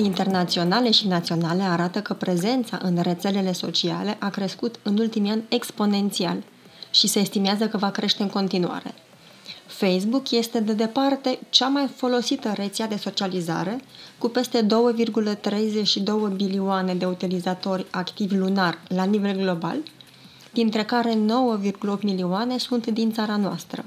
Date 0.00 0.12
internaționale 0.12 0.90
și 0.90 1.06
naționale 1.06 1.62
arată 1.62 2.00
că 2.00 2.14
prezența 2.14 2.78
în 2.82 2.98
rețelele 3.02 3.52
sociale 3.52 4.16
a 4.18 4.28
crescut 4.28 4.78
în 4.82 4.98
ultimii 4.98 5.30
ani 5.30 5.42
exponențial 5.48 6.36
și 6.90 7.06
se 7.06 7.18
estimează 7.18 7.68
că 7.68 7.76
va 7.76 7.90
crește 7.90 8.22
în 8.22 8.28
continuare. 8.28 8.94
Facebook 9.66 10.30
este 10.30 10.60
de 10.60 10.72
departe 10.72 11.38
cea 11.50 11.68
mai 11.68 11.88
folosită 11.96 12.52
rețea 12.54 12.86
de 12.86 12.96
socializare, 12.96 13.80
cu 14.18 14.28
peste 14.28 14.66
2,32 14.66 16.34
bilioane 16.34 16.94
de 16.94 17.04
utilizatori 17.04 17.86
activi 17.90 18.36
lunar 18.36 18.78
la 18.88 19.04
nivel 19.04 19.36
global, 19.36 19.76
dintre 20.52 20.84
care 20.84 21.12
9,8 21.12 22.00
milioane 22.02 22.58
sunt 22.58 22.86
din 22.86 23.12
țara 23.12 23.36
noastră. 23.36 23.84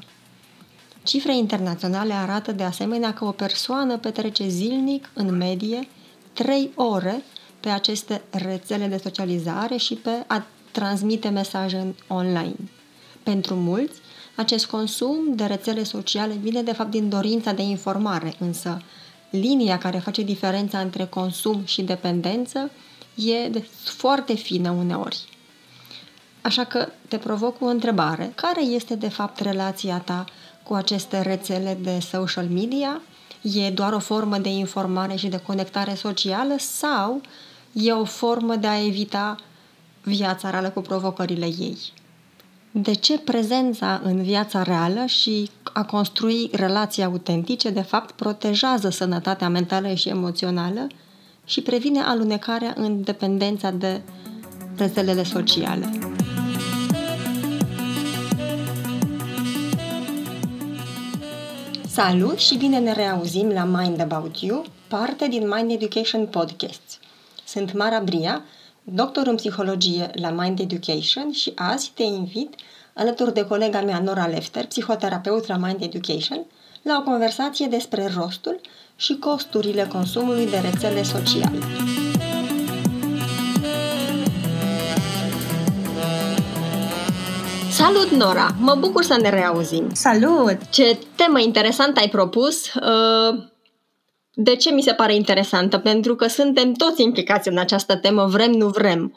Cifre 1.04 1.38
internaționale 1.38 2.14
arată 2.14 2.52
de 2.52 2.64
asemenea 2.64 3.14
că 3.14 3.26
o 3.26 3.32
persoană 3.32 3.98
petrece 3.98 4.48
zilnic, 4.48 5.10
în 5.14 5.38
medie, 5.38 5.88
3 6.34 6.72
ore 6.76 7.24
pe 7.60 7.70
aceste 7.70 8.22
rețele 8.30 8.88
de 8.88 8.98
socializare 8.98 9.76
și 9.76 9.94
pe 9.94 10.24
a 10.28 10.46
transmite 10.72 11.30
mesaje 11.30 11.96
online. 12.08 12.56
Pentru 13.24 13.56
mulți, 13.56 14.00
acest 14.36 14.66
consum 14.66 15.36
de 15.36 15.44
rețele 15.46 15.84
sociale 15.84 16.34
vine 16.34 16.62
de 16.62 16.74
fapt 16.74 16.90
din 16.90 17.10
dorința 17.10 17.52
de 17.52 17.62
informare, 17.62 18.34
însă 18.40 18.82
linia 19.30 19.78
care 19.78 19.98
face 19.98 20.22
diferența 20.22 20.80
între 20.80 21.06
consum 21.06 21.66
și 21.66 21.82
dependență 21.82 22.72
e 23.16 23.48
de 23.50 23.68
foarte 23.84 24.34
fină 24.34 24.72
uneori. 24.72 25.26
Așa 26.42 26.64
că 26.64 26.88
te 27.08 27.18
provoc 27.18 27.62
o 27.62 27.66
întrebare. 27.66 28.32
Care 28.36 28.62
este 28.62 28.96
de 28.96 29.10
fapt 29.10 29.40
relația 29.40 29.98
ta 29.98 30.26
cu 30.64 30.74
aceste 30.74 31.22
rețele 31.22 31.78
de 31.82 32.00
social 32.00 32.46
media? 32.46 33.02
E 33.44 33.70
doar 33.70 33.94
o 33.94 34.00
formă 34.00 34.38
de 34.38 34.50
informare 34.50 35.16
și 35.16 35.28
de 35.28 35.38
conectare 35.38 35.94
socială 35.94 36.56
sau 36.58 37.22
e 37.72 37.92
o 37.92 38.04
formă 38.04 38.56
de 38.56 38.68
a 38.68 38.86
evita 38.86 39.36
viața 40.04 40.50
reală 40.50 40.70
cu 40.70 40.82
provocările 40.82 41.46
ei? 41.46 41.78
De 42.72 42.94
ce 42.94 43.20
prezența 43.20 44.02
în 44.04 44.22
viața 44.22 44.64
reală 44.64 45.06
și 45.06 45.50
a 45.74 45.84
construi 45.84 46.50
relații 46.52 47.04
autentice, 47.04 47.70
de 47.70 47.82
fapt, 47.82 48.12
protejează 48.12 48.90
sănătatea 48.90 49.50
mentală 49.50 49.94
și 49.94 50.10
emoțională 50.10 50.88
și 51.46 51.62
previne 51.62 52.02
alunecarea 52.02 52.74
în 52.78 53.04
dependența 53.04 53.72
de 53.72 54.02
rețelele 54.78 55.24
sociale? 55.24 55.90
Salut 61.94 62.38
și 62.38 62.56
bine 62.56 62.80
ne 62.80 62.94
reauzim 62.94 63.50
la 63.50 63.64
Mind 63.64 64.00
About 64.00 64.40
You, 64.40 64.66
parte 64.88 65.28
din 65.28 65.48
Mind 65.48 65.72
Education 65.72 66.26
Podcasts. 66.26 67.00
Sunt 67.46 67.74
Mara 67.74 68.00
Bria, 68.00 68.44
doctor 68.84 69.28
în 69.28 69.36
psihologie 69.36 70.10
la 70.14 70.30
Mind 70.30 70.60
Education 70.60 71.32
și 71.32 71.52
azi 71.56 71.92
te 71.96 72.04
invit, 72.04 72.56
alături 72.94 73.34
de 73.34 73.46
colega 73.46 73.82
mea 73.82 74.00
Nora 74.00 74.28
Lefter, 74.28 74.66
psihoterapeut 74.66 75.48
la 75.48 75.58
Mind 75.58 75.82
Education, 75.82 76.46
la 76.82 76.98
o 77.00 77.10
conversație 77.10 77.66
despre 77.68 78.12
rostul 78.16 78.60
și 78.96 79.18
costurile 79.18 79.88
consumului 79.92 80.50
de 80.50 80.58
rețele 80.58 81.04
sociale. 81.04 81.58
Salut, 87.74 88.10
Nora! 88.10 88.56
Mă 88.60 88.76
bucur 88.80 89.04
să 89.04 89.18
ne 89.22 89.30
reauzim! 89.30 89.90
Salut! 89.94 90.58
Ce 90.70 91.00
temă 91.16 91.40
interesantă 91.40 92.00
ai 92.00 92.10
propus! 92.10 92.74
Uh, 92.74 93.44
de 94.34 94.56
ce 94.56 94.72
mi 94.72 94.82
se 94.82 94.94
pare 94.94 95.16
interesantă? 95.16 95.78
Pentru 95.78 96.16
că 96.16 96.28
suntem 96.28 96.74
toți 96.74 97.02
implicați 97.02 97.48
în 97.48 97.58
această 97.58 97.96
temă, 97.96 98.26
vrem, 98.26 98.52
nu 98.52 98.68
vrem. 98.68 99.16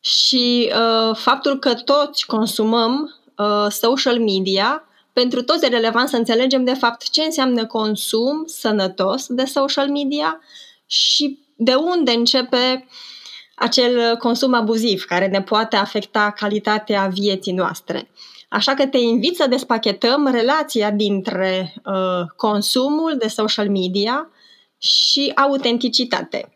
Și 0.00 0.72
uh, 0.72 1.16
faptul 1.16 1.58
că 1.58 1.74
toți 1.74 2.26
consumăm 2.26 3.14
uh, 3.36 3.66
social 3.70 4.18
media, 4.18 4.84
pentru 5.12 5.42
toți 5.42 5.64
e 5.64 5.68
relevant 5.68 6.08
să 6.08 6.16
înțelegem 6.16 6.64
de 6.64 6.74
fapt 6.74 7.10
ce 7.10 7.22
înseamnă 7.22 7.66
consum 7.66 8.44
sănătos 8.46 9.26
de 9.28 9.44
social 9.44 9.88
media 9.88 10.40
și 10.86 11.38
de 11.56 11.74
unde 11.74 12.10
începe 12.10 12.86
uh, 12.86 13.16
acel 13.58 14.16
consum 14.16 14.54
abuziv 14.54 15.04
care 15.04 15.26
ne 15.26 15.42
poate 15.42 15.76
afecta 15.76 16.30
calitatea 16.36 17.06
vieții 17.06 17.52
noastre. 17.52 18.10
Așa 18.48 18.74
că 18.74 18.86
te 18.86 18.98
invit 18.98 19.36
să 19.36 19.46
despachetăm 19.46 20.26
relația 20.26 20.90
dintre 20.90 21.74
uh, 21.84 22.26
consumul 22.36 23.16
de 23.18 23.28
social 23.28 23.70
media 23.70 24.30
și 24.78 25.32
autenticitate. 25.34 26.52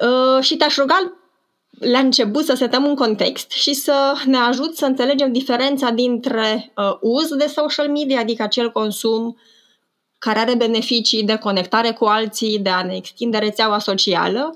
Uh, 0.00 0.42
și 0.42 0.56
te-aș 0.56 0.76
ruga 0.76 1.12
la 1.78 1.98
început 1.98 2.44
să 2.44 2.54
setăm 2.54 2.84
un 2.84 2.94
context 2.94 3.50
și 3.50 3.74
să 3.74 4.12
ne 4.24 4.36
ajut 4.36 4.76
să 4.76 4.84
înțelegem 4.84 5.32
diferența 5.32 5.90
dintre 5.90 6.72
uh, 6.76 6.96
uz 7.00 7.34
de 7.34 7.46
social 7.46 7.88
media, 7.88 8.20
adică 8.20 8.42
acel 8.42 8.72
consum 8.72 9.36
care 10.18 10.38
are 10.38 10.54
beneficii 10.54 11.24
de 11.24 11.36
conectare 11.36 11.90
cu 11.90 12.04
alții, 12.04 12.58
de 12.58 12.70
a 12.70 12.82
ne 12.82 12.96
extinde 12.96 13.38
rețeaua 13.38 13.78
socială, 13.78 14.54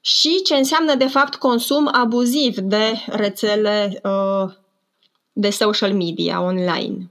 și 0.00 0.42
ce 0.44 0.54
înseamnă, 0.54 0.94
de 0.94 1.06
fapt, 1.06 1.34
consum 1.34 1.88
abuziv 1.92 2.56
de 2.56 2.92
rețele 3.06 4.00
uh, 4.02 4.52
de 5.32 5.50
social 5.50 5.92
media 5.92 6.42
online. 6.42 7.10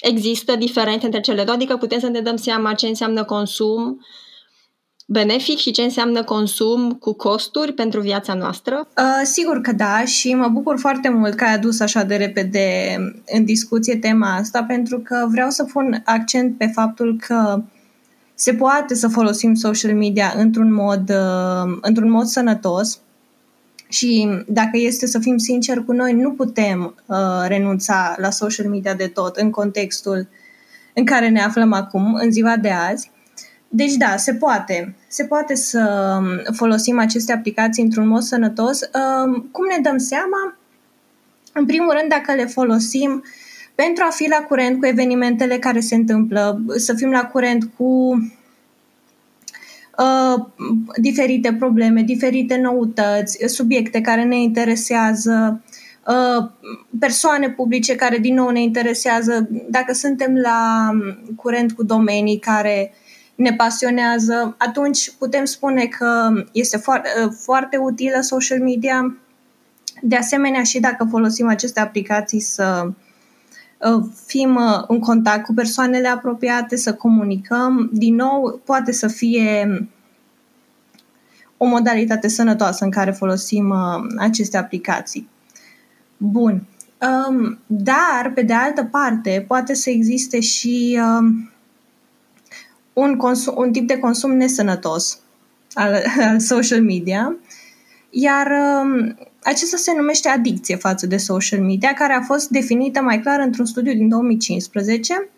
Există 0.00 0.56
diferențe 0.56 1.04
între 1.04 1.20
cele 1.20 1.44
două, 1.44 1.56
adică 1.56 1.76
putem 1.76 1.98
să 1.98 2.08
ne 2.08 2.20
dăm 2.20 2.36
seama 2.36 2.74
ce 2.74 2.86
înseamnă 2.86 3.24
consum 3.24 4.00
benefic 5.06 5.58
și 5.58 5.70
ce 5.70 5.82
înseamnă 5.82 6.24
consum 6.24 6.92
cu 6.92 7.12
costuri 7.12 7.72
pentru 7.72 8.00
viața 8.00 8.34
noastră? 8.34 8.88
Uh, 8.96 9.20
sigur 9.24 9.60
că 9.60 9.72
da 9.72 10.04
și 10.04 10.34
mă 10.34 10.48
bucur 10.48 10.78
foarte 10.78 11.08
mult 11.08 11.34
că 11.34 11.44
ai 11.44 11.54
adus 11.54 11.80
așa 11.80 12.02
de 12.02 12.16
repede 12.16 12.96
în 13.26 13.44
discuție 13.44 13.96
tema 13.96 14.34
asta 14.34 14.64
pentru 14.64 15.00
că 15.00 15.26
vreau 15.30 15.50
să 15.50 15.64
pun 15.64 16.02
accent 16.04 16.58
pe 16.58 16.66
faptul 16.66 17.16
că 17.26 17.62
se 18.38 18.54
poate 18.54 18.94
să 18.94 19.08
folosim 19.08 19.54
social 19.54 19.94
media 19.94 20.32
într-un 20.36 20.72
mod, 20.72 21.10
uh, 21.10 21.78
într-un 21.80 22.10
mod 22.10 22.26
sănătos 22.26 22.98
și 23.88 24.28
dacă 24.46 24.76
este 24.76 25.06
să 25.06 25.18
fim 25.18 25.36
sinceri 25.36 25.84
cu 25.84 25.92
noi, 25.92 26.12
nu 26.12 26.32
putem 26.32 26.94
uh, 27.06 27.16
renunța 27.46 28.14
la 28.18 28.30
social 28.30 28.66
media 28.66 28.94
de 28.94 29.06
tot 29.06 29.36
în 29.36 29.50
contextul 29.50 30.28
în 30.94 31.04
care 31.04 31.28
ne 31.28 31.40
aflăm 31.40 31.72
acum, 31.72 32.14
în 32.14 32.30
ziua 32.30 32.56
de 32.56 32.70
azi. 32.70 33.10
Deci 33.68 33.94
da, 33.94 34.16
se 34.16 34.34
poate. 34.34 34.94
Se 35.08 35.24
poate 35.24 35.54
să 35.54 36.16
um, 36.18 36.54
folosim 36.54 36.98
aceste 36.98 37.32
aplicații 37.32 37.82
într-un 37.82 38.06
mod 38.06 38.22
sănătos. 38.22 38.80
Uh, 38.80 39.42
cum 39.50 39.64
ne 39.76 39.82
dăm 39.82 39.98
seama? 39.98 40.56
În 41.52 41.66
primul 41.66 41.92
rând, 41.98 42.08
dacă 42.08 42.34
le 42.34 42.46
folosim 42.46 43.22
uh, 43.24 43.45
pentru 43.76 44.04
a 44.06 44.10
fi 44.10 44.28
la 44.28 44.36
curent 44.36 44.78
cu 44.78 44.86
evenimentele 44.86 45.58
care 45.58 45.80
se 45.80 45.94
întâmplă, 45.94 46.60
să 46.76 46.94
fim 46.94 47.10
la 47.10 47.24
curent 47.24 47.70
cu 47.76 48.12
uh, 49.98 50.46
diferite 50.96 51.54
probleme, 51.54 52.02
diferite 52.02 52.56
noutăți, 52.56 53.38
subiecte 53.46 54.00
care 54.00 54.24
ne 54.24 54.42
interesează, 54.42 55.62
uh, 56.06 56.50
persoane 56.98 57.50
publice 57.50 57.94
care 57.94 58.18
din 58.18 58.34
nou 58.34 58.48
ne 58.48 58.62
interesează, 58.62 59.48
dacă 59.70 59.92
suntem 59.92 60.34
la 60.34 60.90
curent 61.36 61.72
cu 61.72 61.82
domenii 61.82 62.38
care 62.38 62.92
ne 63.34 63.52
pasionează, 63.52 64.54
atunci 64.58 65.10
putem 65.18 65.44
spune 65.44 65.84
că 65.84 66.30
este 66.52 66.76
foarte, 66.76 67.08
uh, 67.24 67.32
foarte 67.40 67.76
utilă 67.76 68.20
social 68.20 68.60
media. 68.60 69.16
De 70.02 70.16
asemenea, 70.16 70.62
și 70.62 70.80
dacă 70.80 71.06
folosim 71.10 71.48
aceste 71.48 71.80
aplicații 71.80 72.40
să 72.40 72.90
Uh, 72.90 73.05
fim 74.26 74.54
uh, 74.54 74.84
în 74.88 74.98
contact 74.98 75.44
cu 75.44 75.54
persoanele 75.54 76.08
apropiate, 76.08 76.76
să 76.76 76.94
comunicăm. 76.94 77.90
Din 77.92 78.14
nou, 78.14 78.60
poate 78.64 78.92
să 78.92 79.08
fie 79.08 79.88
o 81.56 81.66
modalitate 81.66 82.28
sănătoasă 82.28 82.84
în 82.84 82.90
care 82.90 83.10
folosim 83.10 83.70
uh, 83.70 84.14
aceste 84.18 84.56
aplicații. 84.56 85.28
Bun. 86.16 86.62
Um, 87.28 87.58
dar, 87.66 88.32
pe 88.34 88.42
de 88.42 88.52
altă 88.52 88.84
parte, 88.84 89.44
poate 89.48 89.74
să 89.74 89.90
existe 89.90 90.40
și 90.40 91.00
um, 91.02 91.50
un, 92.92 93.16
consum, 93.16 93.54
un 93.56 93.72
tip 93.72 93.86
de 93.86 93.98
consum 93.98 94.32
nesănătos 94.32 95.18
al, 95.74 96.02
al 96.28 96.40
social 96.40 96.82
media, 96.82 97.36
iar 98.18 98.46
um, 98.50 99.16
acesta 99.42 99.76
se 99.76 99.92
numește 99.96 100.28
adicție 100.28 100.76
față 100.76 101.06
de 101.06 101.16
social 101.16 101.60
media, 101.60 101.92
care 101.92 102.12
a 102.12 102.20
fost 102.20 102.48
definită 102.48 103.00
mai 103.00 103.20
clar 103.20 103.40
într-un 103.40 103.64
studiu 103.64 103.92
din 103.92 104.08
2015. 104.08 105.28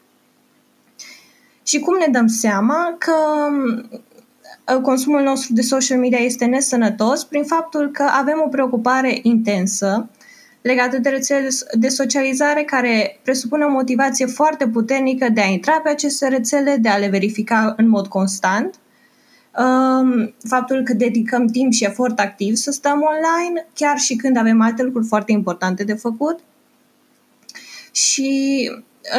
Și 1.62 1.78
cum 1.78 1.96
ne 1.98 2.06
dăm 2.10 2.26
seama 2.26 2.96
că 2.98 3.14
uh, 4.74 4.80
consumul 4.82 5.22
nostru 5.22 5.52
de 5.52 5.60
social 5.60 5.98
media 5.98 6.18
este 6.18 6.44
nesănătos 6.44 7.24
prin 7.24 7.44
faptul 7.44 7.90
că 7.90 8.02
avem 8.02 8.42
o 8.46 8.48
preocupare 8.48 9.18
intensă 9.22 10.08
legată 10.60 10.98
de 10.98 11.08
rețele 11.08 11.48
de 11.72 11.88
socializare 11.88 12.62
care 12.62 13.20
presupune 13.22 13.64
o 13.64 13.70
motivație 13.70 14.26
foarte 14.26 14.68
puternică 14.68 15.28
de 15.28 15.40
a 15.40 15.46
intra 15.46 15.80
pe 15.80 15.88
aceste 15.88 16.28
rețele, 16.28 16.76
de 16.76 16.88
a 16.88 16.96
le 16.96 17.08
verifica 17.08 17.74
în 17.76 17.88
mod 17.88 18.06
constant– 18.06 18.74
um, 18.87 18.87
faptul 20.48 20.82
că 20.82 20.92
dedicăm 20.92 21.46
timp 21.46 21.72
și 21.72 21.84
efort 21.84 22.18
activ 22.18 22.54
să 22.54 22.70
stăm 22.70 23.00
online, 23.00 23.66
chiar 23.74 23.98
și 23.98 24.16
când 24.16 24.36
avem 24.36 24.60
alte 24.60 24.82
lucruri 24.82 25.06
foarte 25.06 25.32
importante 25.32 25.84
de 25.84 25.94
făcut. 25.94 26.38
Și 27.92 28.70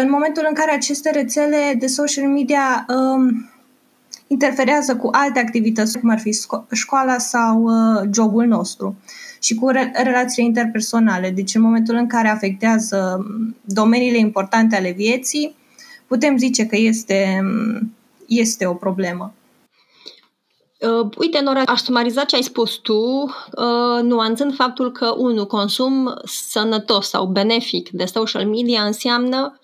în 0.02 0.10
momentul 0.10 0.46
în 0.48 0.54
care 0.54 0.72
aceste 0.72 1.10
rețele 1.12 1.76
de 1.80 1.88
social 1.88 2.28
media 2.28 2.86
um, 2.88 3.50
interferează 4.28 4.96
cu 4.96 5.10
alte 5.12 5.40
activități, 5.40 6.00
cum 6.00 6.10
ar 6.10 6.20
fi 6.20 6.38
școala 6.72 7.18
sau 7.18 7.64
uh, 7.64 8.10
jobul 8.14 8.46
nostru 8.46 8.98
și 9.42 9.56
cu 9.56 9.70
re- 9.70 9.92
relațiile 10.04 10.48
interpersonale. 10.48 11.30
Deci 11.30 11.56
în 11.56 11.62
momentul 11.62 11.96
în 11.96 12.08
care 12.08 12.28
afectează 12.28 13.26
um, 13.28 13.56
domeniile 13.62 14.18
importante 14.18 14.76
ale 14.76 14.92
vieții, 14.92 15.56
putem 16.08 16.38
zice 16.38 16.66
că 16.66 16.76
este, 16.76 17.40
um, 17.42 17.94
este 18.28 18.66
o 18.66 18.74
problemă. 18.74 19.34
Uh, 20.80 21.10
uite, 21.18 21.40
Nora, 21.42 21.62
aș 21.62 21.81
sumariza 21.81 22.24
ce 22.24 22.36
ai 22.36 22.42
spus 22.42 22.76
tu, 22.76 23.24
uh, 23.24 24.02
nuanțând 24.02 24.56
faptul 24.56 24.92
că, 24.92 25.14
unul, 25.18 25.46
consum 25.46 26.14
sănătos 26.24 27.08
sau 27.08 27.26
benefic 27.26 27.90
de 27.90 28.06
social 28.06 28.46
media 28.46 28.84
înseamnă 28.84 29.60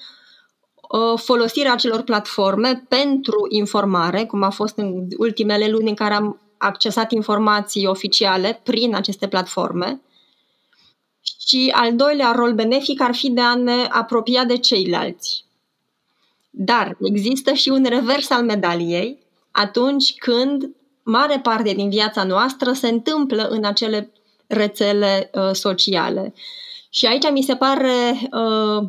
uh, 0.89 1.19
folosirea 1.19 1.73
acelor 1.73 2.01
platforme 2.01 2.85
pentru 2.88 3.45
informare, 3.50 4.25
cum 4.25 4.44
a 4.44 4.50
fost 4.50 4.77
în 4.77 5.07
ultimele 5.17 5.69
luni 5.69 5.89
în 5.89 5.95
care 5.95 6.13
am 6.13 6.39
accesat 6.57 7.12
informații 7.12 7.85
oficiale 7.85 8.59
prin 8.63 8.95
aceste 8.95 9.27
platforme. 9.27 10.01
Și 11.47 11.71
al 11.75 11.95
doilea 11.95 12.31
rol 12.31 12.53
benefic 12.53 13.01
ar 13.01 13.15
fi 13.15 13.29
de 13.29 13.41
a 13.41 13.56
ne 13.56 13.88
apropia 13.89 14.45
de 14.45 14.57
ceilalți. 14.57 15.45
Dar 16.50 16.97
există 17.01 17.53
și 17.53 17.69
un 17.69 17.85
revers 17.89 18.29
al 18.29 18.44
medaliei 18.44 19.19
atunci 19.51 20.13
când 20.17 20.75
mare 21.05 21.39
parte 21.39 21.73
din 21.73 21.89
viața 21.89 22.23
noastră 22.23 22.71
se 22.71 22.87
întâmplă 22.87 23.47
în 23.47 23.65
acele 23.65 24.11
rețele 24.47 25.29
uh, 25.33 25.49
sociale. 25.51 26.33
Și 26.89 27.05
aici 27.05 27.31
mi 27.31 27.41
se 27.41 27.55
pare 27.55 28.19
uh, 28.31 28.87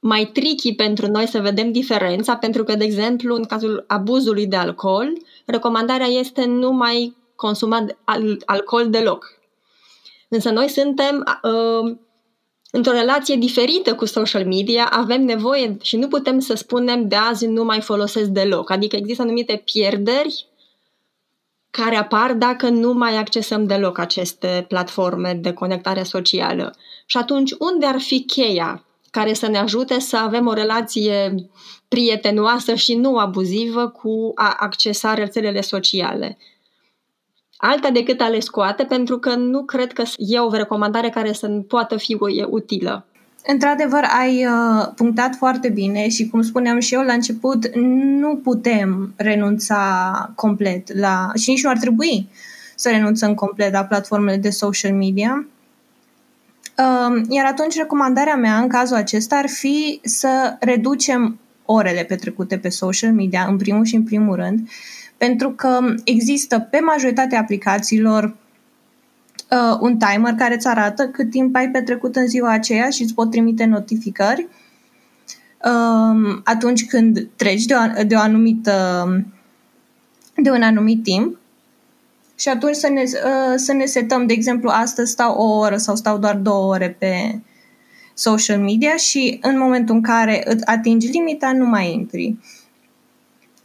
mai 0.00 0.30
tricky 0.32 0.74
pentru 0.74 1.06
noi 1.06 1.26
să 1.26 1.40
vedem 1.40 1.72
diferența, 1.72 2.36
pentru 2.36 2.64
că, 2.64 2.74
de 2.74 2.84
exemplu, 2.84 3.34
în 3.34 3.44
cazul 3.44 3.84
abuzului 3.88 4.46
de 4.46 4.56
alcool, 4.56 5.12
recomandarea 5.46 6.06
este 6.06 6.44
nu 6.44 6.70
mai 6.70 7.16
consuma 7.36 7.86
al- 8.04 8.42
alcool 8.44 8.90
deloc. 8.90 9.26
Însă 10.28 10.50
noi 10.50 10.68
suntem 10.68 11.24
uh, 11.42 11.96
într-o 12.70 12.92
relație 12.92 13.36
diferită 13.36 13.94
cu 13.94 14.04
social 14.04 14.46
media, 14.46 14.88
avem 14.92 15.24
nevoie 15.24 15.76
și 15.82 15.96
nu 15.96 16.08
putem 16.08 16.38
să 16.38 16.54
spunem 16.54 17.08
de 17.08 17.16
azi 17.16 17.46
nu 17.46 17.64
mai 17.64 17.80
folosesc 17.80 18.28
deloc. 18.28 18.70
Adică 18.70 18.96
există 18.96 19.22
anumite 19.22 19.62
pierderi 19.64 20.46
care 21.72 21.96
apar 21.96 22.32
dacă 22.32 22.68
nu 22.68 22.92
mai 22.92 23.16
accesăm 23.16 23.66
deloc 23.66 23.98
aceste 23.98 24.64
platforme 24.68 25.34
de 25.34 25.52
conectare 25.52 26.02
socială. 26.02 26.76
Și 27.06 27.16
atunci, 27.16 27.54
unde 27.58 27.86
ar 27.86 28.00
fi 28.00 28.24
cheia 28.24 28.84
care 29.10 29.32
să 29.32 29.48
ne 29.48 29.58
ajute 29.58 29.98
să 29.98 30.16
avem 30.16 30.46
o 30.46 30.52
relație 30.52 31.34
prietenoasă 31.88 32.74
și 32.74 32.94
nu 32.94 33.18
abuzivă 33.18 33.88
cu 33.88 34.32
a 34.34 34.56
accesa 34.58 35.14
rețelele 35.14 35.60
sociale? 35.60 36.38
Alta 37.56 37.90
decât 37.90 38.20
a 38.20 38.28
le 38.28 38.40
scoate, 38.40 38.84
pentru 38.84 39.18
că 39.18 39.34
nu 39.34 39.64
cred 39.64 39.92
că 39.92 40.02
e 40.16 40.38
o 40.38 40.52
recomandare 40.52 41.10
care 41.10 41.32
să 41.32 41.48
poată 41.48 41.96
fi 41.96 42.16
utilă. 42.50 43.06
Într-adevăr, 43.46 44.04
ai 44.20 44.46
uh, 44.46 44.92
punctat 44.96 45.34
foarte 45.34 45.68
bine 45.68 46.08
și, 46.08 46.28
cum 46.28 46.42
spuneam 46.42 46.78
și 46.78 46.94
eu 46.94 47.02
la 47.02 47.12
început, 47.12 47.76
nu 48.20 48.36
putem 48.36 49.12
renunța 49.16 50.32
complet 50.34 50.98
la. 50.98 51.30
și 51.34 51.50
nici 51.50 51.62
nu 51.62 51.70
ar 51.70 51.78
trebui 51.78 52.28
să 52.74 52.88
renunțăm 52.88 53.34
complet 53.34 53.72
la 53.72 53.84
platformele 53.84 54.36
de 54.36 54.50
social 54.50 54.92
media. 54.92 55.46
Uh, 56.78 57.22
iar 57.28 57.46
atunci, 57.46 57.76
recomandarea 57.76 58.36
mea 58.36 58.58
în 58.58 58.68
cazul 58.68 58.96
acesta 58.96 59.36
ar 59.36 59.48
fi 59.48 60.00
să 60.02 60.56
reducem 60.60 61.38
orele 61.64 62.04
petrecute 62.04 62.58
pe 62.58 62.68
social 62.68 63.12
media, 63.12 63.46
în 63.48 63.56
primul 63.56 63.84
și 63.84 63.94
în 63.94 64.02
primul 64.02 64.36
rând, 64.36 64.68
pentru 65.16 65.50
că 65.50 65.78
există 66.04 66.58
pe 66.70 66.78
majoritatea 66.78 67.40
aplicațiilor 67.40 68.36
uh, 69.52 69.78
un 69.80 69.98
timer 69.98 70.34
care 70.34 70.54
îți 70.54 70.66
arată 70.66 71.08
cât 71.08 71.30
timp 71.30 71.56
ai 71.56 71.68
petrecut 71.68 72.16
în 72.16 72.26
ziua 72.26 72.50
aceea 72.50 72.90
și 72.90 73.02
îți 73.02 73.14
pot 73.14 73.30
trimite 73.30 73.64
notificări 73.64 74.48
uh, 75.64 76.40
atunci 76.44 76.86
când 76.86 77.28
treci 77.36 77.64
de 77.64 77.74
o, 77.74 78.02
de 78.02 78.14
o 78.14 78.18
anumită 78.18 79.06
de 80.36 80.50
un 80.50 80.62
anumit 80.62 81.02
timp 81.02 81.36
și 82.34 82.48
atunci 82.48 82.74
să 82.74 82.88
ne, 82.88 83.02
uh, 83.02 83.54
să 83.56 83.72
ne 83.72 83.84
setăm, 83.84 84.26
de 84.26 84.32
exemplu, 84.32 84.68
astăzi 84.68 85.10
stau 85.10 85.34
o 85.34 85.58
oră 85.58 85.76
sau 85.76 85.96
stau 85.96 86.18
doar 86.18 86.36
două 86.36 86.72
ore 86.72 86.96
pe 86.98 87.40
social 88.14 88.58
media 88.58 88.96
și 88.96 89.38
în 89.42 89.58
momentul 89.58 89.94
în 89.94 90.02
care 90.02 90.42
îți 90.44 90.66
atingi 90.66 91.06
limita, 91.06 91.52
nu 91.52 91.64
mai 91.64 91.92
intri. 91.92 92.36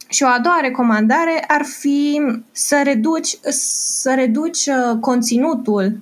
Și 0.08 0.22
o 0.22 0.26
a 0.26 0.38
doua 0.42 0.58
recomandare 0.62 1.44
ar 1.46 1.64
fi 1.64 2.20
să 2.52 2.80
reduci, 2.84 3.38
să 3.50 4.14
reduci 4.14 4.66
uh, 4.66 4.98
conținutul 5.00 6.00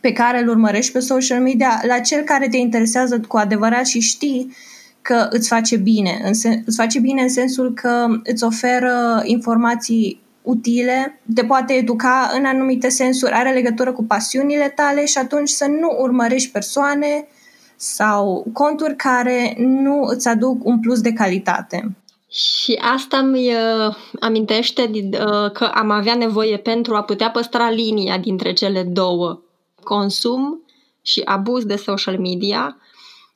pe 0.00 0.12
care 0.12 0.40
îl 0.40 0.48
urmărești 0.48 0.92
pe 0.92 0.98
social 0.98 1.40
media 1.40 1.80
la 1.86 1.98
cel 1.98 2.22
care 2.22 2.48
te 2.48 2.56
interesează 2.56 3.20
cu 3.20 3.36
adevărat 3.36 3.86
și 3.86 4.00
știi 4.00 4.54
că 5.02 5.26
îți 5.30 5.48
face 5.48 5.76
bine. 5.76 6.20
În 6.24 6.32
sen- 6.32 6.64
îți 6.64 6.76
face 6.76 6.98
bine 6.98 7.22
în 7.22 7.28
sensul 7.28 7.74
că 7.74 8.06
îți 8.24 8.44
oferă 8.44 9.22
informații 9.24 10.20
utile, 10.42 11.20
te 11.34 11.44
poate 11.44 11.72
educa 11.72 12.30
în 12.34 12.44
anumite 12.44 12.88
sensuri, 12.88 13.32
are 13.32 13.52
legătură 13.52 13.92
cu 13.92 14.04
pasiunile 14.04 14.68
tale 14.68 15.04
și 15.04 15.18
atunci 15.18 15.48
să 15.48 15.66
nu 15.66 15.96
urmărești 16.00 16.50
persoane 16.50 17.26
sau 17.76 18.46
conturi 18.52 18.96
care 18.96 19.54
nu 19.58 20.02
îți 20.02 20.28
aduc 20.28 20.64
un 20.64 20.80
plus 20.80 21.00
de 21.00 21.12
calitate. 21.12 21.90
Și 22.30 22.78
asta 22.80 23.18
îmi 23.18 23.54
uh, 23.54 23.94
amintește 24.20 24.90
uh, 24.92 25.50
că 25.52 25.64
am 25.74 25.90
avea 25.90 26.14
nevoie 26.14 26.56
pentru 26.56 26.94
a 26.94 27.02
putea 27.02 27.30
păstra 27.30 27.70
linia 27.70 28.18
dintre 28.18 28.52
cele 28.52 28.82
două, 28.82 29.40
consum 29.82 30.64
și 31.02 31.20
abuz 31.24 31.64
de 31.64 31.76
social 31.76 32.18
media, 32.18 32.76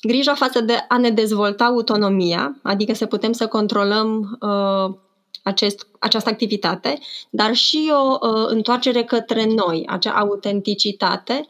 grija 0.01 0.35
față 0.35 0.61
de 0.61 0.85
a 0.89 0.99
ne 0.99 1.11
dezvolta 1.11 1.65
autonomia, 1.65 2.59
adică 2.63 2.95
să 2.95 3.07
putem 3.07 3.33
să 3.33 3.47
controlăm 3.47 4.39
uh, 4.41 4.97
acest, 5.43 5.87
această 5.99 6.29
activitate, 6.29 6.99
dar 7.31 7.55
și 7.55 7.93
o 7.93 8.19
uh, 8.21 8.45
întoarcere 8.47 9.05
către 9.05 9.45
noi, 9.45 9.85
acea 9.89 10.13
autenticitate 10.13 11.49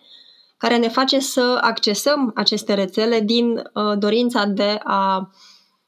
care 0.56 0.76
ne 0.76 0.88
face 0.88 1.18
să 1.18 1.58
accesăm 1.60 2.32
aceste 2.34 2.74
rețele 2.74 3.20
din 3.20 3.70
uh, 3.74 3.98
dorința 3.98 4.44
de 4.44 4.78
a 4.84 5.16
uh, 5.16 5.26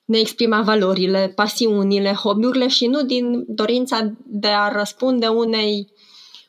ne 0.06 0.18
exprima 0.18 0.62
valorile, 0.62 1.32
pasiunile, 1.34 2.12
hobby-urile 2.12 2.68
și 2.68 2.86
nu 2.86 3.02
din 3.02 3.44
dorința 3.48 4.12
de 4.25 4.48
a 4.48 4.68
răspunde 4.68 5.26
unei, 5.26 5.92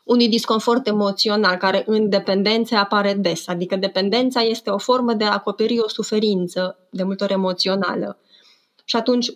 unui 0.04 0.28
disconfort 0.28 0.88
emoțional 0.88 1.56
care 1.56 1.84
în 1.88 2.10
dependențe 2.10 2.76
apare 2.76 3.14
des. 3.14 3.48
Adică 3.48 3.76
dependența 3.76 4.42
este 4.42 4.70
o 4.70 4.78
formă 4.78 5.14
de 5.14 5.24
a 5.24 5.32
acoperi 5.32 5.80
o 5.80 5.88
suferință, 5.88 6.78
de 6.92 7.04
multe 7.04 7.24
ori 7.24 7.34
emoțională. 7.34 8.20
Și 8.86 8.96
atunci 8.96 9.32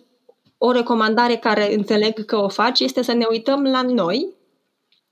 o 0.58 0.70
recomandare 0.70 1.36
care 1.36 1.74
înțeleg 1.74 2.24
că 2.24 2.36
o 2.36 2.48
faci 2.48 2.80
este 2.80 3.02
să 3.02 3.12
ne 3.12 3.26
uităm 3.30 3.62
la 3.62 3.82
noi 3.82 4.28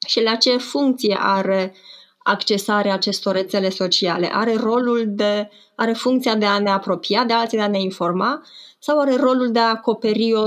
și 0.07 0.23
la 0.23 0.35
ce 0.35 0.57
funcție 0.57 1.17
are 1.21 1.75
accesarea 2.19 2.95
acestor 2.95 3.35
rețele 3.35 3.71
sociale. 3.71 4.31
Are 4.33 4.57
rolul 4.57 5.05
de, 5.07 5.50
are 5.75 5.93
funcția 5.93 6.35
de 6.35 6.45
a 6.47 6.59
ne 6.59 6.71
apropia 6.71 7.25
de 7.25 7.33
alții, 7.33 7.59
de 7.59 7.64
a 7.64 7.69
ne 7.69 7.81
informa 7.81 8.43
sau 8.81 8.99
are 8.99 9.17
rolul 9.17 9.53
de 9.53 9.59
a 9.59 9.69
acoperi 9.69 10.35
o, 10.35 10.43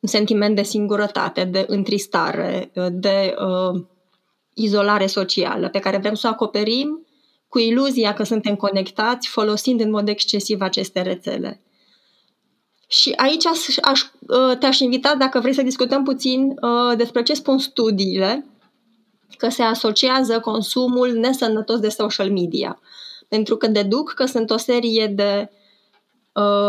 un 0.00 0.08
sentiment 0.08 0.56
de 0.56 0.62
singurătate, 0.62 1.44
de 1.44 1.64
întristare, 1.68 2.70
de 2.92 3.34
uh, 3.38 3.82
izolare 4.54 5.06
socială, 5.06 5.68
pe 5.68 5.78
care 5.78 5.98
vrem 5.98 6.14
să 6.14 6.26
o 6.26 6.30
acoperim 6.30 7.06
cu 7.48 7.58
iluzia 7.58 8.14
că 8.14 8.22
suntem 8.22 8.56
conectați, 8.56 9.28
folosind 9.28 9.80
în 9.80 9.90
mod 9.90 10.08
excesiv 10.08 10.60
aceste 10.60 11.02
rețele. 11.02 11.60
Și 12.86 13.12
aici 13.16 13.46
aș, 13.46 13.58
aș, 13.82 14.02
uh, 14.02 14.58
te-aș 14.58 14.78
invita, 14.78 15.14
dacă 15.14 15.40
vrei 15.40 15.54
să 15.54 15.62
discutăm 15.62 16.04
puțin 16.04 16.56
uh, 16.60 16.96
despre 16.96 17.22
ce 17.22 17.34
spun 17.34 17.58
studiile, 17.58 18.46
că 19.36 19.48
se 19.48 19.62
asociază 19.62 20.40
consumul 20.40 21.12
nesănătos 21.12 21.78
de 21.78 21.88
social 21.88 22.30
media. 22.30 22.80
Pentru 23.28 23.56
că 23.56 23.66
deduc 23.66 24.12
că 24.12 24.24
sunt 24.24 24.50
o 24.50 24.56
serie 24.56 25.06
de 25.06 25.50
uh, 25.50 25.59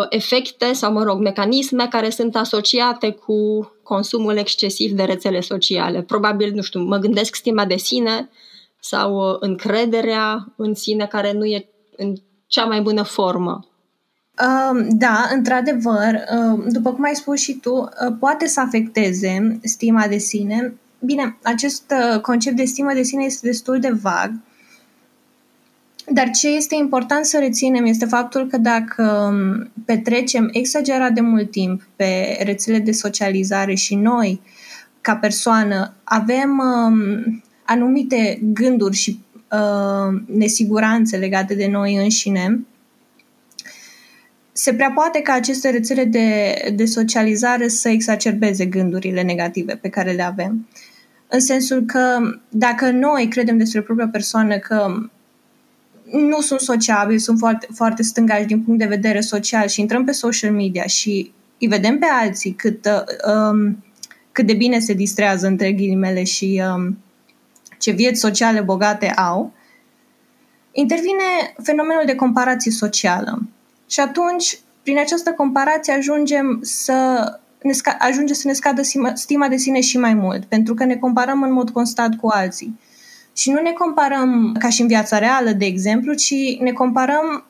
efecte 0.10 0.74
sau, 0.74 0.92
mă 0.92 1.04
rog, 1.04 1.20
mecanisme 1.20 1.88
care 1.88 2.10
sunt 2.10 2.36
asociate 2.36 3.12
cu 3.12 3.72
consumul 3.84 4.38
excesiv 4.38 4.92
de 4.92 5.04
rețele 5.04 5.42
sociale. 5.42 6.02
Probabil, 6.02 6.52
nu 6.54 6.62
știu, 6.62 6.80
mă 6.80 6.98
gândesc 6.98 7.36
stima 7.36 7.66
de 7.66 7.78
sine 7.78 8.30
sau 8.80 9.30
uh, 9.30 9.38
încrederea 9.40 10.54
în 10.56 10.74
sine 10.74 11.06
care 11.06 11.34
nu 11.34 11.46
e 11.46 11.70
în 11.98 12.16
cea 12.48 12.66
mai 12.66 12.82
bună 12.82 13.02
formă. 13.02 13.66
Da, 14.90 15.30
într-adevăr, 15.34 16.24
după 16.68 16.94
cum 16.94 17.04
ai 17.04 17.16
spus 17.16 17.40
și 17.40 17.54
tu, 17.54 17.90
poate 18.20 18.48
să 18.48 18.60
afecteze 18.60 19.60
stima 19.64 20.08
de 20.08 20.18
sine. 20.18 20.74
Bine, 21.00 21.38
acest 21.44 21.94
concept 22.22 22.56
de 22.56 22.64
stimă 22.64 22.94
de 22.94 23.04
sine 23.04 23.24
este 23.24 23.48
destul 23.48 23.80
de 23.80 23.90
vag, 24.02 24.32
dar 26.08 26.30
ce 26.30 26.50
este 26.50 26.76
important 26.76 27.26
să 27.26 27.38
reținem 27.40 27.86
este 27.86 28.06
faptul 28.06 28.48
că 28.48 28.58
dacă 28.58 29.34
petrecem 29.86 30.50
exagerat 30.52 31.12
de 31.12 31.22
mult 31.22 31.52
timp 31.52 31.88
pe 31.96 32.40
rețele 32.44 32.80
de 32.80 32.92
socializare 32.92 33.74
și 33.74 33.96
noi, 33.96 34.42
ca 35.02 35.16
persoană, 35.16 35.94
avem 36.04 36.60
um, 36.60 37.44
anumite 37.66 38.40
gânduri 38.42 38.96
și 38.96 39.20
uh, 39.52 40.22
nesiguranțe 40.26 41.18
legate 41.18 41.56
de 41.56 41.68
noi 41.68 41.96
înșine, 41.96 42.66
se 44.52 44.74
prea 44.74 44.92
poate 44.96 45.22
ca 45.22 45.34
aceste 45.34 45.70
rețele 45.70 46.04
de, 46.04 46.54
de 46.76 46.86
socializare 46.86 47.68
să 47.68 47.90
exacerbeze 47.90 48.66
gândurile 48.66 49.22
negative 49.22 49.76
pe 49.76 49.90
care 49.90 50.12
le 50.12 50.24
avem. 50.24 50.68
În 51.28 51.40
sensul 51.40 51.84
că 51.86 52.20
dacă 52.50 52.90
noi 52.90 53.28
credem 53.28 53.58
despre 53.58 53.82
propria 53.82 54.08
persoană 54.08 54.58
că 54.58 55.10
nu 56.12 56.42
sunt 56.42 56.60
sociabili, 56.60 57.20
sunt 57.20 57.38
foarte, 57.38 57.68
foarte 57.74 58.04
stângași 58.04 58.46
din 58.46 58.62
punct 58.62 58.80
de 58.80 58.86
vedere 58.86 59.20
social 59.20 59.68
și 59.68 59.82
intrăm 59.82 60.04
pe 60.04 60.12
social 60.12 60.52
media 60.52 60.86
și 60.86 61.32
îi 61.60 61.68
vedem 61.68 62.00
pe 62.00 62.06
alții 62.22 62.52
cât, 62.52 62.86
uh, 62.86 63.34
um, 63.34 63.84
cât 64.32 64.46
de 64.46 64.54
bine 64.54 64.80
se 64.80 64.94
distrează 64.94 65.48
între 65.48 65.72
ghilimele 65.72 66.24
și 66.24 66.62
um, 66.76 66.98
ce 67.78 67.92
vieți 67.92 68.20
sociale 68.20 68.62
bogate 68.62 69.10
au, 69.10 69.54
intervine 70.72 71.54
fenomenul 71.64 72.04
de 72.06 72.16
comparație 72.16 72.72
socială. 72.72 73.42
Și 73.90 74.00
atunci, 74.00 74.60
prin 74.84 74.98
această 75.00 75.32
comparație, 75.32 75.94
ajungem 75.94 76.60
să 76.62 77.24
ne 77.62 77.72
sca- 77.72 77.98
ajunge 78.00 78.34
să 78.34 78.48
ne 78.48 78.54
scadă 78.54 78.82
stima 79.14 79.48
de 79.48 79.58
sine 79.58 79.82
și 79.82 79.98
mai 79.98 80.14
mult, 80.14 80.46
pentru 80.46 80.74
că 80.74 80.84
ne 80.84 80.96
comparăm 80.96 81.44
în 81.44 81.52
mod 81.52 81.70
constant 81.70 82.16
cu 82.16 82.28
alții. 82.28 82.80
Și 83.36 83.52
nu 83.52 83.62
ne 83.62 83.72
comparăm 83.72 84.56
ca 84.60 84.70
și 84.70 84.82
în 84.82 84.88
viața 84.88 85.18
reală, 85.18 85.52
de 85.52 85.66
exemplu, 85.66 86.14
ci 86.14 86.34
ne 86.60 86.72
comparăm 86.72 87.46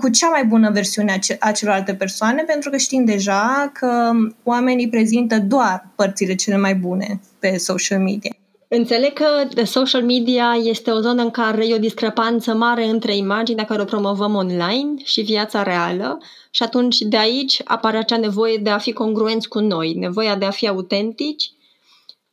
cu 0.00 0.08
cea 0.08 0.28
mai 0.28 0.44
bună 0.44 0.70
versiune 0.70 1.18
a 1.38 1.52
celorlalte 1.52 1.94
persoane, 1.94 2.42
pentru 2.42 2.70
că 2.70 2.76
știm 2.76 3.04
deja 3.04 3.70
că 3.74 4.10
oamenii 4.42 4.88
prezintă 4.88 5.38
doar 5.38 5.88
părțile 5.94 6.34
cele 6.34 6.56
mai 6.56 6.74
bune 6.74 7.20
pe 7.38 7.56
social 7.56 7.98
media. 7.98 8.34
Înțeleg 8.68 9.12
că 9.12 9.64
social 9.64 10.02
media 10.02 10.56
este 10.62 10.90
o 10.90 11.00
zonă 11.00 11.22
în 11.22 11.30
care 11.30 11.66
e 11.66 11.74
o 11.74 11.78
discrepanță 11.78 12.54
mare 12.54 12.84
între 12.84 13.16
imaginea 13.16 13.64
care 13.64 13.82
o 13.82 13.84
promovăm 13.84 14.34
online 14.34 14.94
și 15.04 15.20
viața 15.20 15.62
reală 15.62 16.18
și 16.50 16.62
atunci 16.62 16.98
de 16.98 17.16
aici 17.16 17.60
apare 17.64 17.96
acea 17.96 18.16
nevoie 18.16 18.56
de 18.56 18.70
a 18.70 18.78
fi 18.78 18.92
congruenți 18.92 19.48
cu 19.48 19.58
noi, 19.58 19.92
nevoia 19.92 20.36
de 20.36 20.44
a 20.44 20.50
fi 20.50 20.68
autentici 20.68 21.50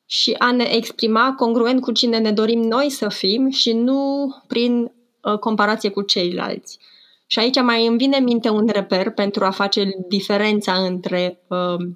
și 0.10 0.36
a 0.38 0.52
ne 0.52 0.64
exprima 0.64 1.34
congruent 1.38 1.82
cu 1.82 1.92
cine 1.92 2.18
ne 2.18 2.32
dorim 2.32 2.62
noi 2.62 2.90
să 2.90 3.10
fim 3.10 3.50
și 3.50 3.74
nu 3.74 4.34
prin 4.48 4.92
uh, 5.22 5.40
comparație 5.40 5.90
cu 5.90 6.02
ceilalți. 6.02 6.80
Și 7.28 7.40
aici 7.40 7.62
mai 7.62 7.88
îmi 7.88 7.98
vine 7.98 8.18
minte 8.18 8.50
un 8.50 8.68
reper 8.72 9.12
pentru 9.12 9.46
a 9.46 9.50
face 9.50 9.90
diferența 10.08 10.74
între 10.74 11.42
uh, 11.48 11.88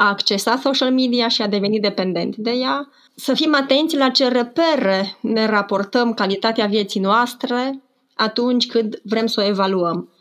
a 0.00 0.08
accesa 0.08 0.56
social 0.56 0.92
media 0.92 1.28
și 1.28 1.42
a 1.42 1.46
deveni 1.46 1.80
dependent 1.80 2.36
de 2.36 2.50
ea, 2.50 2.88
să 3.14 3.34
fim 3.34 3.54
atenți 3.54 3.96
la 3.96 4.08
ce 4.08 4.28
repere 4.28 5.16
ne 5.20 5.46
raportăm 5.46 6.14
calitatea 6.14 6.66
vieții 6.66 7.00
noastre 7.00 7.82
atunci 8.14 8.66
când 8.66 9.00
vrem 9.04 9.26
să 9.26 9.40
o 9.40 9.44
evaluăm. 9.44 10.12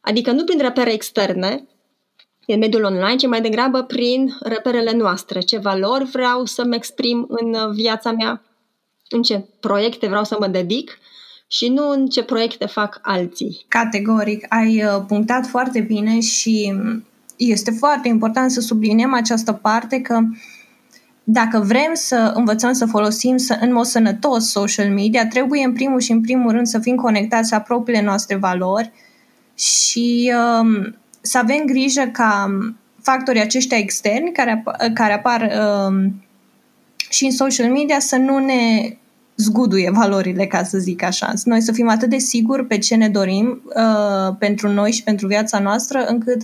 Adică 0.00 0.30
nu 0.30 0.44
prin 0.44 0.58
repere 0.58 0.92
externe, 0.92 1.68
în 2.52 2.58
mediul 2.58 2.84
online, 2.84 3.16
ci 3.16 3.26
mai 3.26 3.40
degrabă 3.40 3.82
prin 3.82 4.36
reperele 4.40 4.92
noastre. 4.92 5.40
Ce 5.40 5.58
valori 5.58 6.04
vreau 6.04 6.44
să-mi 6.44 6.76
exprim 6.76 7.26
în 7.28 7.72
viața 7.72 8.12
mea, 8.12 8.42
în 9.08 9.22
ce 9.22 9.44
proiecte 9.60 10.06
vreau 10.06 10.24
să 10.24 10.36
mă 10.40 10.46
dedic 10.46 10.98
și 11.46 11.68
nu 11.68 11.88
în 11.88 12.06
ce 12.06 12.22
proiecte 12.22 12.66
fac 12.66 12.98
alții. 13.02 13.64
Categoric, 13.68 14.46
ai 14.48 14.84
uh, 14.84 15.02
punctat 15.06 15.46
foarte 15.46 15.80
bine 15.80 16.20
și 16.20 16.74
este 17.36 17.70
foarte 17.70 18.08
important 18.08 18.50
să 18.50 18.60
subliniem 18.60 19.14
această 19.14 19.52
parte 19.52 20.00
că 20.00 20.20
dacă 21.24 21.58
vrem 21.58 21.90
să 21.92 22.32
învățăm 22.34 22.72
să 22.72 22.86
folosim 22.86 23.36
să, 23.36 23.58
în 23.60 23.72
mod 23.72 23.84
sănătos 23.84 24.50
social 24.50 24.90
media, 24.90 25.26
trebuie 25.26 25.64
în 25.64 25.72
primul 25.72 26.00
și 26.00 26.12
în 26.12 26.20
primul 26.20 26.50
rând 26.50 26.66
să 26.66 26.78
fim 26.78 26.96
conectați 26.96 27.52
la 27.52 27.60
propriile 27.60 28.02
noastre 28.02 28.36
valori 28.36 28.92
și 29.54 30.32
um, 30.60 30.96
să 31.20 31.38
avem 31.38 31.64
grijă 31.66 32.08
ca 32.12 32.50
factorii 33.02 33.40
aceștia 33.40 33.76
externi 33.76 34.32
care, 34.32 34.62
ap- 34.62 34.92
care 34.94 35.12
apar 35.12 35.52
um, 35.88 36.24
și 37.10 37.24
în 37.24 37.30
social 37.30 37.70
media 37.70 37.98
să 37.98 38.16
nu 38.16 38.38
ne 38.38 38.94
zguduie 39.36 39.90
valorile, 39.90 40.46
ca 40.46 40.62
să 40.62 40.78
zic 40.78 41.02
așa. 41.02 41.32
Noi 41.44 41.60
să 41.60 41.72
fim 41.72 41.88
atât 41.88 42.08
de 42.08 42.18
siguri 42.18 42.66
pe 42.66 42.78
ce 42.78 42.94
ne 42.94 43.08
dorim 43.08 43.62
uh, 43.64 44.34
pentru 44.38 44.68
noi 44.68 44.92
și 44.92 45.02
pentru 45.02 45.26
viața 45.26 45.58
noastră, 45.58 46.04
încât 46.04 46.42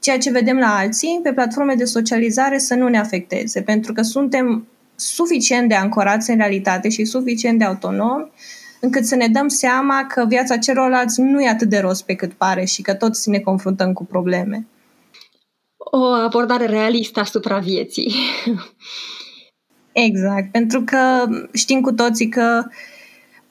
ceea 0.00 0.18
ce 0.18 0.30
vedem 0.30 0.58
la 0.58 0.76
alții 0.76 1.20
pe 1.22 1.32
platforme 1.32 1.74
de 1.74 1.84
socializare 1.84 2.58
să 2.58 2.74
nu 2.74 2.88
ne 2.88 2.98
afecteze, 2.98 3.60
pentru 3.60 3.92
că 3.92 4.02
suntem 4.02 4.66
suficient 4.94 5.68
de 5.68 5.74
ancorați 5.74 6.30
în 6.30 6.36
realitate 6.36 6.88
și 6.88 7.04
suficient 7.04 7.58
de 7.58 7.64
autonomi 7.64 8.30
încât 8.80 9.04
să 9.04 9.14
ne 9.14 9.28
dăm 9.28 9.48
seama 9.48 10.06
că 10.06 10.24
viața 10.28 10.56
celorlalți 10.56 11.20
nu 11.20 11.42
e 11.42 11.48
atât 11.48 11.68
de 11.68 11.78
rost 11.78 12.04
pe 12.04 12.14
cât 12.14 12.32
pare 12.32 12.64
și 12.64 12.82
că 12.82 12.94
toți 12.94 13.30
ne 13.30 13.38
confruntăm 13.38 13.92
cu 13.92 14.04
probleme. 14.04 14.66
O 15.76 16.04
abordare 16.04 16.66
realistă 16.66 17.20
asupra 17.20 17.58
vieții. 17.58 18.14
Exact, 19.92 20.50
pentru 20.50 20.82
că 20.82 21.26
știm 21.52 21.80
cu 21.80 21.92
toții 21.92 22.28
că 22.28 22.64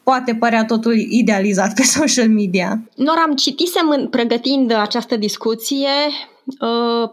poate 0.03 0.35
părea 0.35 0.65
totul 0.65 0.97
idealizat 0.97 1.73
pe 1.73 1.83
social 1.99 2.29
media. 2.29 2.81
Nora, 2.95 3.21
am 3.21 3.35
citisem 3.35 4.07
pregătind 4.09 4.71
această 4.71 5.15
discuție 5.15 5.89
uh, 6.59 7.09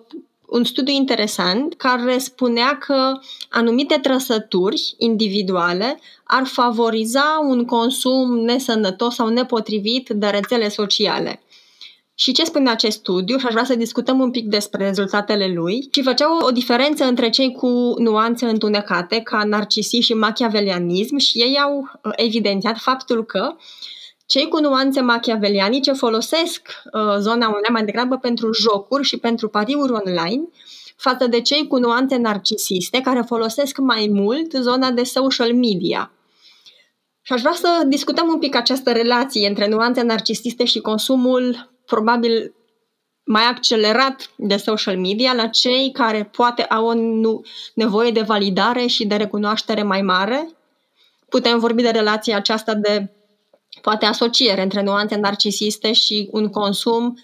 un 0.55 0.65
studiu 0.65 0.95
interesant 0.95 1.75
care 1.75 2.19
spunea 2.19 2.79
că 2.79 3.19
anumite 3.49 3.99
trăsături 4.03 4.95
individuale 4.99 5.99
ar 6.25 6.45
favoriza 6.47 7.41
un 7.49 7.65
consum 7.65 8.39
nesănătos 8.39 9.15
sau 9.15 9.29
nepotrivit 9.29 10.09
de 10.09 10.27
rețele 10.27 10.69
sociale. 10.69 11.43
Și 12.15 12.33
ce 12.33 12.45
spune 12.45 12.71
acest 12.71 12.99
studiu? 12.99 13.39
Și 13.39 13.47
aș 13.47 13.53
vrea 13.53 13.65
să 13.65 13.75
discutăm 13.75 14.21
un 14.21 14.31
pic 14.31 14.47
despre 14.47 14.85
rezultatele 14.85 15.47
lui. 15.47 15.89
Și 15.93 16.03
făceau 16.03 16.39
o 16.47 16.51
diferență 16.51 17.05
între 17.05 17.31
cei 17.31 17.53
cu 17.53 17.95
nuanțe 17.99 18.47
întunecate, 18.47 19.21
ca 19.21 19.45
narcisism 19.45 20.03
și 20.03 20.15
machiavelianism, 20.15 21.17
și 21.17 21.39
ei 21.39 21.59
au 21.59 21.79
uh, 21.79 22.13
evidențiat 22.17 22.79
faptul 22.79 23.25
că 23.25 23.57
cei 24.27 24.49
cu 24.49 24.61
nuanțe 24.61 25.01
machiavelianice 25.01 25.93
folosesc 25.93 26.69
uh, 26.85 27.01
zona 27.19 27.47
online 27.47 27.69
mai 27.73 27.85
degrabă 27.85 28.17
pentru 28.17 28.53
jocuri 28.53 29.05
și 29.05 29.17
pentru 29.17 29.49
pariuri 29.49 29.93
online, 29.93 30.49
față 30.97 31.27
de 31.27 31.41
cei 31.41 31.67
cu 31.67 31.79
nuanțe 31.79 32.17
narcisiste, 32.17 33.01
care 33.01 33.21
folosesc 33.21 33.79
mai 33.79 34.09
mult 34.13 34.53
zona 34.53 34.91
de 34.91 35.03
social 35.03 35.55
media. 35.55 36.13
Și 37.23 37.33
aș 37.33 37.41
vrea 37.41 37.53
să 37.53 37.83
discutăm 37.87 38.29
un 38.29 38.39
pic 38.39 38.55
această 38.55 38.93
relație 38.93 39.49
între 39.49 39.69
nuanțe 39.69 40.03
narcisiste 40.03 40.65
și 40.65 40.81
consumul 40.81 41.71
probabil 41.87 42.55
mai 43.25 43.43
accelerat 43.43 44.31
de 44.37 44.57
social 44.57 44.99
media 44.99 45.33
la 45.33 45.47
cei 45.47 45.91
care 45.93 46.31
poate 46.37 46.63
au 46.63 46.87
o 46.87 46.95
nevoie 47.75 48.11
de 48.11 48.21
validare 48.21 48.87
și 48.87 49.07
de 49.07 49.17
recunoaștere 49.17 49.83
mai 49.83 50.03
mare. 50.03 50.49
Putem 51.29 51.59
vorbi 51.59 51.83
de 51.83 51.91
relația 51.91 52.37
aceasta 52.37 52.75
de 52.75 53.11
poate 53.83 54.05
asociere 54.05 54.63
între 54.63 54.83
nuanțe 54.83 55.17
narcisiste 55.17 55.93
și 55.93 56.29
un 56.33 56.49
consum 56.49 57.19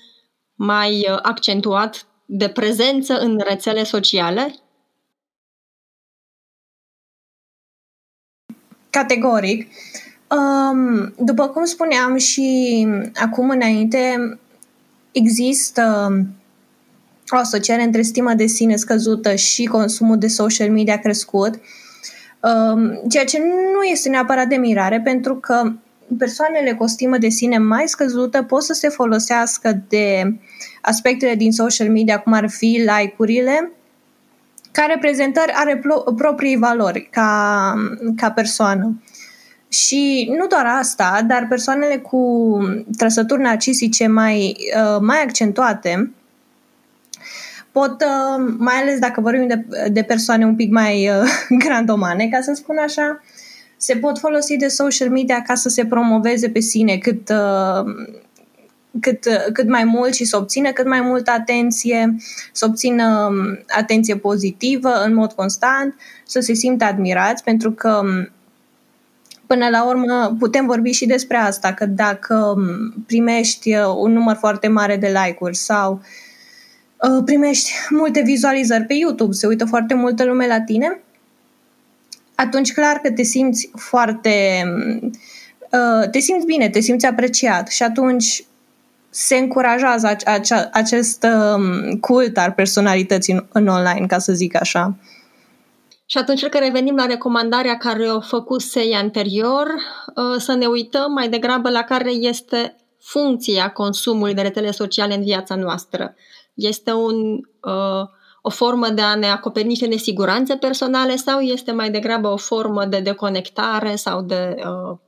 mai 0.54 1.06
uh, 1.10 1.18
accentuat 1.22 2.06
de 2.26 2.48
prezență 2.48 3.18
în 3.18 3.40
rețele 3.48 3.84
sociale? 3.84 4.54
Categoric. 8.90 9.68
Um, 10.28 11.14
după 11.18 11.48
cum 11.48 11.64
spuneam 11.64 12.16
și 12.16 12.86
acum 13.14 13.50
înainte, 13.50 14.38
există 15.12 16.12
o 17.28 17.36
asociere 17.36 17.82
între 17.82 18.02
stima 18.02 18.34
de 18.34 18.46
sine 18.46 18.76
scăzută 18.76 19.34
și 19.34 19.64
consumul 19.64 20.18
de 20.18 20.26
social 20.26 20.70
media 20.70 20.98
crescut, 20.98 21.54
um, 22.40 23.08
ceea 23.08 23.24
ce 23.24 23.38
nu 23.74 23.82
este 23.82 24.08
neapărat 24.08 24.48
de 24.48 24.56
mirare, 24.56 25.00
pentru 25.00 25.36
că 25.36 25.72
persoanele 26.18 26.72
cu 26.72 26.82
o 26.82 26.86
stimă 26.86 27.18
de 27.18 27.28
sine 27.28 27.58
mai 27.58 27.84
scăzută 27.86 28.42
pot 28.42 28.62
să 28.62 28.72
se 28.72 28.88
folosească 28.88 29.82
de 29.88 30.36
aspectele 30.80 31.34
din 31.34 31.52
social 31.52 31.90
media, 31.90 32.18
cum 32.18 32.32
ar 32.32 32.48
fi 32.48 32.84
like-urile, 32.96 33.70
ca 34.72 34.84
reprezentări 34.84 35.52
are 35.54 35.76
pro- 35.76 36.12
proprii 36.16 36.56
valori 36.56 37.08
ca, 37.10 37.74
ca 38.16 38.30
persoană. 38.30 39.02
și 39.68 40.32
nu 40.38 40.46
doar 40.46 40.66
asta, 40.66 41.22
dar 41.26 41.46
persoanele 41.48 41.96
cu 41.96 42.58
trăsături 42.96 43.42
narcisice 43.42 44.06
mai, 44.06 44.56
uh, 44.76 45.00
mai 45.00 45.22
accentuate 45.22 46.10
pot, 47.72 48.02
uh, 48.02 48.54
mai 48.58 48.74
ales 48.74 48.98
dacă 48.98 49.20
vorbim 49.20 49.46
de, 49.46 49.64
de 49.88 50.02
persoane 50.02 50.44
un 50.44 50.54
pic 50.54 50.70
mai 50.70 51.08
uh, 51.08 51.30
grandomane, 51.64 52.28
ca 52.28 52.40
să 52.40 52.52
spun 52.54 52.76
așa, 52.78 53.22
se 53.82 53.96
pot 53.96 54.18
folosi 54.18 54.56
de 54.56 54.66
social 54.66 55.10
media 55.10 55.42
ca 55.42 55.54
să 55.54 55.68
se 55.68 55.86
promoveze 55.86 56.50
pe 56.50 56.60
sine 56.60 56.96
cât, 56.96 57.32
cât, 59.00 59.26
cât 59.52 59.68
mai 59.68 59.84
mult 59.84 60.14
și 60.14 60.24
să 60.24 60.36
obțină 60.36 60.70
cât 60.72 60.86
mai 60.86 61.00
multă 61.00 61.30
atenție, 61.30 62.16
să 62.52 62.66
obțină 62.68 63.28
um, 63.30 63.58
atenție 63.68 64.16
pozitivă 64.16 65.04
în 65.04 65.14
mod 65.14 65.32
constant, 65.32 65.94
să 66.26 66.40
se 66.40 66.52
simtă 66.52 66.84
admirați, 66.84 67.44
pentru 67.44 67.72
că 67.72 68.00
um, 68.02 68.30
Până 69.46 69.68
la 69.68 69.86
urmă, 69.86 70.36
putem 70.38 70.66
vorbi 70.66 70.90
și 70.90 71.06
despre 71.06 71.36
asta, 71.36 71.72
că 71.72 71.86
dacă 71.86 72.54
primești 73.06 73.74
uh, 73.74 73.84
un 73.96 74.12
număr 74.12 74.36
foarte 74.36 74.68
mare 74.68 74.96
de 74.96 75.06
like-uri 75.06 75.56
sau 75.56 76.00
uh, 76.96 77.22
primești 77.24 77.70
multe 77.88 78.22
vizualizări 78.24 78.84
pe 78.84 78.94
YouTube, 78.94 79.32
se 79.32 79.46
uită 79.46 79.64
foarte 79.64 79.94
multă 79.94 80.24
lume 80.24 80.46
la 80.46 80.60
tine, 80.60 81.00
atunci 82.40 82.72
clar 82.72 82.96
că 82.96 83.10
te 83.10 83.22
simți 83.22 83.70
foarte... 83.74 84.62
Uh, 85.60 86.08
te 86.10 86.18
simți 86.18 86.46
bine, 86.46 86.68
te 86.68 86.80
simți 86.80 87.06
apreciat 87.06 87.68
și 87.68 87.82
atunci 87.82 88.44
se 89.10 89.36
încurajează 89.36 90.16
acest 90.72 91.26
um, 91.54 91.98
cult 91.98 92.36
al 92.36 92.52
personalității 92.52 93.48
în 93.52 93.66
online, 93.66 94.06
ca 94.06 94.18
să 94.18 94.32
zic 94.32 94.60
așa. 94.60 94.96
Și 96.06 96.18
atunci 96.18 96.46
că 96.46 96.58
revenim 96.58 96.94
la 96.94 97.06
recomandarea 97.06 97.76
care 97.76 98.04
o 98.04 98.20
făcuse 98.20 98.80
anterior, 98.94 99.66
uh, 99.66 100.40
să 100.40 100.54
ne 100.54 100.66
uităm 100.66 101.12
mai 101.12 101.28
degrabă 101.28 101.70
la 101.70 101.82
care 101.82 102.10
este 102.10 102.76
funcția 103.00 103.70
consumului 103.70 104.34
de 104.34 104.40
rețele 104.40 104.70
sociale 104.70 105.14
în 105.14 105.22
viața 105.22 105.54
noastră. 105.54 106.14
Este 106.54 106.92
un, 106.92 107.32
uh, 107.60 108.08
o 108.42 108.50
formă 108.50 108.88
de 108.88 109.02
a 109.02 109.14
ne 109.14 109.26
acoperi 109.26 109.66
niște 109.66 109.86
nesiguranțe 109.86 110.56
personale 110.56 111.16
sau 111.16 111.40
este 111.40 111.72
mai 111.72 111.90
degrabă 111.90 112.28
o 112.28 112.36
formă 112.36 112.84
de 112.84 113.00
deconectare 113.00 113.96
sau 113.96 114.22
de 114.22 114.54
uh, 114.56 114.98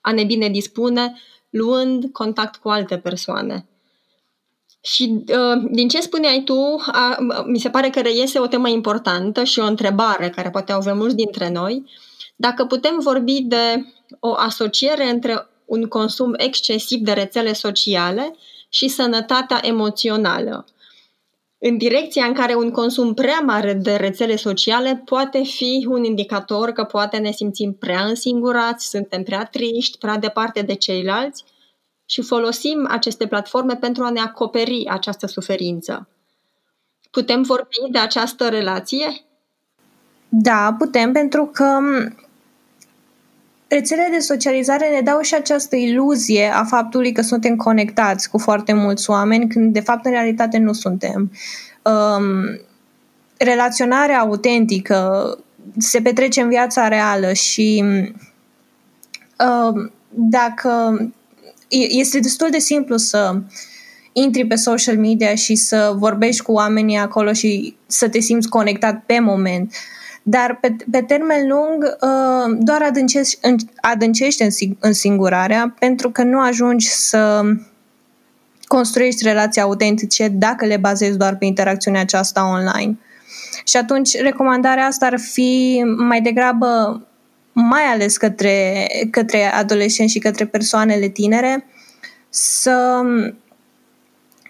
a 0.00 0.12
ne 0.12 0.24
bine 0.24 0.48
dispune, 0.48 1.20
luând 1.50 2.04
contact 2.12 2.56
cu 2.56 2.68
alte 2.68 2.98
persoane? 2.98 3.66
Și 4.80 5.24
uh, 5.28 5.68
din 5.70 5.88
ce 5.88 6.00
spuneai 6.00 6.42
tu, 6.44 6.82
a, 6.86 7.16
mi 7.46 7.58
se 7.58 7.70
pare 7.70 7.90
că 7.90 8.00
reiese 8.00 8.38
o 8.38 8.46
temă 8.46 8.68
importantă 8.68 9.44
și 9.44 9.58
o 9.58 9.64
întrebare 9.64 10.30
care 10.30 10.50
poate 10.50 10.72
au 10.72 10.78
avem 10.78 10.96
mulți 10.96 11.16
dintre 11.16 11.50
noi. 11.50 11.84
Dacă 12.36 12.64
putem 12.64 12.98
vorbi 12.98 13.40
de 13.40 13.86
o 14.20 14.34
asociere 14.36 15.10
între 15.10 15.46
un 15.64 15.88
consum 15.88 16.34
excesiv 16.36 17.00
de 17.00 17.12
rețele 17.12 17.52
sociale 17.52 18.36
și 18.68 18.88
sănătatea 18.88 19.60
emoțională. 19.62 20.66
În 21.66 21.76
direcția 21.76 22.24
în 22.24 22.32
care 22.32 22.54
un 22.54 22.70
consum 22.70 23.14
prea 23.14 23.40
mare 23.40 23.74
de 23.74 23.94
rețele 23.96 24.36
sociale 24.36 25.02
poate 25.04 25.42
fi 25.42 25.86
un 25.90 26.04
indicator 26.04 26.70
că 26.70 26.84
poate 26.84 27.16
ne 27.16 27.30
simțim 27.30 27.72
prea 27.72 28.04
însingurați, 28.04 28.88
suntem 28.88 29.22
prea 29.22 29.44
triști, 29.44 29.98
prea 29.98 30.18
departe 30.18 30.62
de 30.62 30.74
ceilalți 30.74 31.44
și 32.04 32.22
folosim 32.22 32.86
aceste 32.90 33.26
platforme 33.26 33.76
pentru 33.76 34.04
a 34.04 34.10
ne 34.10 34.20
acoperi 34.20 34.86
această 34.88 35.26
suferință. 35.26 36.08
Putem 37.10 37.42
vorbi 37.42 37.76
de 37.90 37.98
această 37.98 38.48
relație? 38.48 39.24
Da, 40.28 40.74
putem, 40.78 41.12
pentru 41.12 41.46
că 41.52 41.78
rețelele 43.74 44.08
de 44.10 44.18
socializare 44.18 44.88
ne 44.94 45.00
dau 45.00 45.20
și 45.20 45.34
această 45.34 45.76
iluzie 45.76 46.50
a 46.54 46.64
faptului 46.64 47.12
că 47.12 47.22
suntem 47.22 47.56
conectați 47.56 48.30
cu 48.30 48.38
foarte 48.38 48.72
mulți 48.72 49.10
oameni, 49.10 49.48
când 49.48 49.72
de 49.72 49.80
fapt 49.80 50.04
în 50.04 50.10
realitate 50.10 50.58
nu 50.58 50.72
suntem. 50.72 51.30
Um, 51.82 52.60
relaționarea 53.36 54.20
autentică 54.20 55.38
se 55.78 56.00
petrece 56.00 56.40
în 56.40 56.48
viața 56.48 56.88
reală 56.88 57.32
și 57.32 57.84
um, 59.38 59.92
dacă 60.08 60.98
este 61.68 62.18
destul 62.18 62.50
de 62.50 62.58
simplu 62.58 62.96
să 62.96 63.40
intri 64.12 64.46
pe 64.46 64.54
social 64.54 64.98
media 64.98 65.34
și 65.34 65.54
să 65.54 65.92
vorbești 65.96 66.42
cu 66.42 66.52
oamenii 66.52 66.96
acolo 66.96 67.32
și 67.32 67.76
să 67.86 68.08
te 68.08 68.20
simți 68.20 68.48
conectat 68.48 69.02
pe 69.06 69.18
moment. 69.18 69.72
Dar 70.26 70.58
pe, 70.60 70.76
pe 70.90 71.02
termen 71.02 71.48
lung 71.48 71.96
uh, 72.00 72.56
doar 72.58 72.82
adâncești, 72.82 73.38
adâncești 73.80 74.42
în 74.78 74.92
singurarea 74.92 75.74
pentru 75.78 76.10
că 76.10 76.22
nu 76.22 76.40
ajungi 76.40 76.88
să 76.88 77.42
construiești 78.66 79.24
relații 79.24 79.60
autentice 79.60 80.28
dacă 80.28 80.66
le 80.66 80.76
bazezi 80.76 81.18
doar 81.18 81.36
pe 81.36 81.44
interacțiunea 81.44 82.00
aceasta 82.00 82.48
online. 82.48 82.98
Și 83.64 83.76
atunci 83.76 84.20
recomandarea 84.20 84.86
asta 84.86 85.06
ar 85.06 85.18
fi 85.18 85.82
mai 85.96 86.20
degrabă 86.20 87.02
mai 87.52 87.82
ales 87.82 88.16
către, 88.16 88.86
către 89.10 89.52
adolescenți 89.52 90.12
și 90.12 90.18
către 90.18 90.46
persoanele 90.46 91.08
tinere, 91.08 91.66
să 92.28 93.02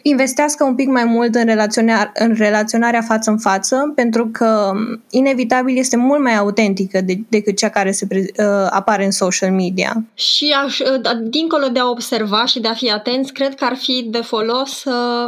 investească 0.06 0.64
un 0.64 0.74
pic 0.74 0.88
mai 0.88 1.04
mult 1.04 1.34
în, 1.34 1.44
relaționarea, 1.44 2.12
în 2.14 2.34
relaționarea 2.34 3.02
față 3.02 3.30
în 3.30 3.38
față, 3.38 3.92
pentru 3.94 4.28
că 4.32 4.72
inevitabil 5.10 5.76
este 5.76 5.96
mult 5.96 6.22
mai 6.22 6.36
autentică 6.36 7.00
de, 7.00 7.18
decât 7.28 7.56
cea 7.56 7.68
care 7.68 7.90
se 7.90 8.06
uh, 8.10 8.44
apare 8.70 9.04
în 9.04 9.10
social 9.10 9.52
media. 9.52 10.04
Și 10.14 10.54
aș, 10.64 10.78
uh, 10.78 11.00
da, 11.00 11.14
dincolo 11.14 11.68
de 11.68 11.78
a 11.78 11.88
observa 11.88 12.44
și 12.44 12.60
de 12.60 12.68
a 12.68 12.74
fi 12.74 12.90
atenți, 12.90 13.32
cred 13.32 13.54
că 13.54 13.64
ar 13.64 13.76
fi 13.76 14.06
de 14.10 14.20
folos 14.20 14.70
să 14.70 15.26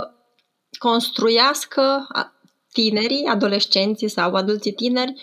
construiască 0.78 2.06
tinerii, 2.72 3.24
adolescenții 3.24 4.08
sau 4.08 4.34
adulții 4.34 4.72
tineri 4.72 5.14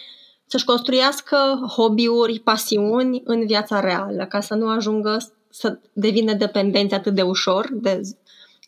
să-și 0.47 0.65
construiască 0.65 1.37
hobby-uri, 1.77 2.39
pasiuni 2.39 3.21
în 3.25 3.45
viața 3.45 3.79
reală, 3.79 4.25
ca 4.25 4.39
să 4.39 4.53
nu 4.53 4.67
ajungă 4.69 5.17
să 5.49 5.79
devină 5.93 6.33
dependenți 6.33 6.93
atât 6.93 7.13
de 7.13 7.21
ușor, 7.21 7.69
de 7.71 8.01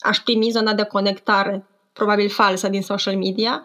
aș 0.05 0.17
primi 0.17 0.49
zona 0.51 0.73
de 0.73 0.83
conectare, 0.83 1.65
probabil 1.93 2.29
falsă, 2.29 2.67
din 2.67 2.81
social 2.81 3.17
media 3.17 3.63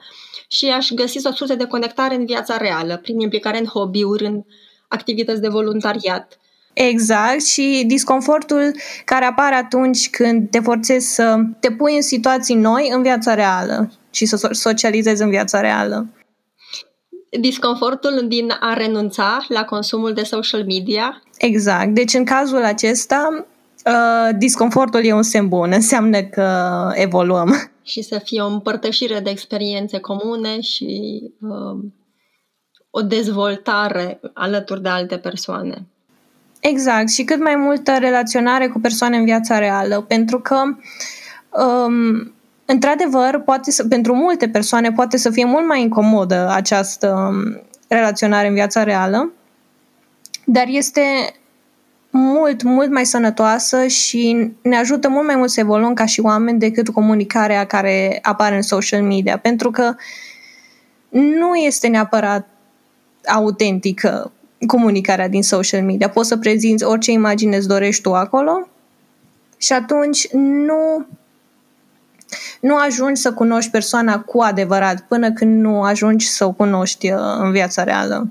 și 0.48 0.66
aș 0.66 0.90
găsi 0.90 1.26
o 1.26 1.32
sursă 1.32 1.54
de 1.54 1.64
conectare 1.64 2.14
în 2.14 2.26
viața 2.26 2.56
reală, 2.56 2.96
prin 2.96 3.20
implicare 3.20 3.58
în 3.58 3.66
hobby-uri, 3.66 4.24
în 4.24 4.42
activități 4.88 5.40
de 5.40 5.48
voluntariat. 5.48 6.38
Exact, 6.72 7.42
și 7.44 7.84
disconfortul 7.86 8.74
care 9.04 9.24
apare 9.24 9.54
atunci 9.54 10.10
când 10.10 10.50
te 10.50 10.60
forțezi 10.60 11.14
să 11.14 11.36
te 11.60 11.70
pui 11.70 11.94
în 11.94 12.02
situații 12.02 12.54
noi 12.54 12.90
în 12.94 13.02
viața 13.02 13.34
reală 13.34 13.92
și 14.10 14.26
să 14.26 14.48
socializezi 14.52 15.22
în 15.22 15.30
viața 15.30 15.60
reală 15.60 16.08
disconfortul 17.40 18.24
din 18.28 18.56
a 18.60 18.72
renunța 18.72 19.44
la 19.48 19.64
consumul 19.64 20.12
de 20.12 20.22
social 20.22 20.64
media. 20.64 21.22
Exact. 21.38 21.88
Deci 21.88 22.14
în 22.14 22.24
cazul 22.24 22.64
acesta, 22.64 23.46
uh, 23.86 24.36
disconfortul 24.38 25.04
e 25.04 25.12
un 25.12 25.22
semn 25.22 25.48
bun, 25.48 25.70
înseamnă 25.72 26.22
că 26.22 26.88
evoluăm. 26.94 27.70
Și 27.82 28.02
să 28.02 28.20
fie 28.24 28.40
o 28.40 28.46
împărtășire 28.46 29.20
de 29.20 29.30
experiențe 29.30 29.98
comune 29.98 30.60
și 30.60 31.22
uh, 31.40 31.84
o 32.90 33.02
dezvoltare 33.02 34.20
alături 34.34 34.82
de 34.82 34.88
alte 34.88 35.16
persoane. 35.18 35.86
Exact, 36.60 37.10
și 37.10 37.24
cât 37.24 37.40
mai 37.40 37.56
multă 37.56 37.96
relaționare 37.98 38.68
cu 38.68 38.80
persoane 38.80 39.16
în 39.16 39.24
viața 39.24 39.58
reală, 39.58 40.00
pentru 40.00 40.40
că 40.40 40.56
um, 41.50 42.32
într-adevăr, 42.64 43.42
poate 43.44 43.70
să, 43.70 43.86
pentru 43.86 44.14
multe 44.14 44.48
persoane 44.48 44.92
poate 44.92 45.16
să 45.16 45.30
fie 45.30 45.44
mult 45.44 45.66
mai 45.66 45.80
incomodă 45.80 46.48
această 46.50 47.30
um, 47.30 47.62
relaționare 47.88 48.48
în 48.48 48.54
viața 48.54 48.82
reală, 48.82 49.32
dar 50.44 50.64
este 50.68 51.02
mult, 52.10 52.62
mult 52.62 52.90
mai 52.90 53.06
sănătoasă 53.06 53.86
și 53.86 54.50
ne 54.62 54.76
ajută 54.76 55.08
mult 55.08 55.26
mai 55.26 55.36
mult 55.36 55.50
să 55.50 55.60
evoluăm 55.60 55.94
ca 55.94 56.06
și 56.06 56.20
oameni 56.20 56.58
decât 56.58 56.88
comunicarea 56.88 57.66
care 57.66 58.18
apare 58.22 58.56
în 58.56 58.62
social 58.62 59.02
media, 59.02 59.38
pentru 59.38 59.70
că 59.70 59.94
nu 61.08 61.54
este 61.54 61.88
neapărat 61.88 62.48
autentică 63.26 64.32
comunicarea 64.66 65.28
din 65.28 65.42
social 65.42 65.82
media. 65.82 66.08
Poți 66.08 66.28
să 66.28 66.36
prezinți 66.36 66.84
orice 66.84 67.10
imagine 67.10 67.56
îți 67.56 67.68
dorești 67.68 68.02
tu 68.02 68.14
acolo 68.14 68.68
și 69.56 69.72
atunci 69.72 70.28
nu 70.32 71.06
nu 72.60 72.76
ajungi 72.76 73.20
să 73.20 73.32
cunoști 73.32 73.70
persoana 73.70 74.20
cu 74.20 74.40
adevărat 74.40 75.00
până 75.00 75.32
când 75.32 75.60
nu 75.60 75.82
ajungi 75.82 76.28
să 76.28 76.44
o 76.44 76.52
cunoști 76.52 77.12
uh, 77.12 77.18
în 77.38 77.50
viața 77.52 77.84
reală. 77.84 78.28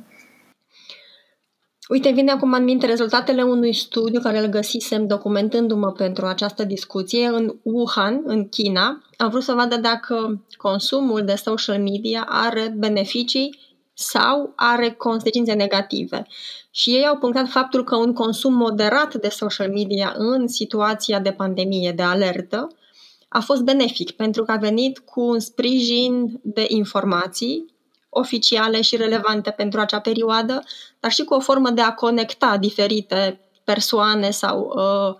Uite, 1.89 2.11
vine 2.11 2.31
acum 2.31 2.53
în 2.53 2.63
minte 2.63 2.85
rezultatele 2.85 3.43
unui 3.43 3.73
studiu 3.73 4.19
care 4.19 4.39
îl 4.39 4.45
găsisem 4.45 5.07
documentându-mă 5.07 5.91
pentru 5.91 6.25
această 6.25 6.63
discuție 6.63 7.25
în 7.25 7.55
Wuhan, 7.63 8.21
în 8.25 8.49
China. 8.49 9.01
Am 9.17 9.29
vrut 9.29 9.43
să 9.43 9.53
vadă 9.53 9.77
dacă 9.77 10.45
consumul 10.57 11.25
de 11.25 11.35
social 11.35 11.81
media 11.81 12.25
are 12.27 12.73
beneficii 12.77 13.59
sau 13.93 14.53
are 14.55 14.91
consecințe 14.91 15.53
negative. 15.53 16.27
Și 16.71 16.89
ei 16.89 17.05
au 17.05 17.17
punctat 17.17 17.47
faptul 17.47 17.83
că 17.83 17.95
un 17.95 18.13
consum 18.13 18.53
moderat 18.53 19.15
de 19.15 19.29
social 19.29 19.69
media 19.69 20.13
în 20.17 20.47
situația 20.47 21.19
de 21.19 21.31
pandemie, 21.31 21.91
de 21.91 22.03
alertă, 22.03 22.67
a 23.29 23.39
fost 23.39 23.61
benefic 23.61 24.11
pentru 24.11 24.43
că 24.43 24.51
a 24.51 24.57
venit 24.57 24.99
cu 24.99 25.21
un 25.21 25.39
sprijin 25.39 26.39
de 26.43 26.65
informații 26.67 27.65
oficiale 28.09 28.81
și 28.81 28.95
relevante 28.95 29.51
pentru 29.51 29.79
acea 29.79 29.99
perioadă, 29.99 30.63
dar 30.99 31.11
și 31.11 31.23
cu 31.23 31.33
o 31.33 31.39
formă 31.39 31.69
de 31.69 31.81
a 31.81 31.93
conecta 31.93 32.57
diferite 32.57 33.41
persoane 33.63 34.29
sau 34.29 34.73
uh, 34.75 35.15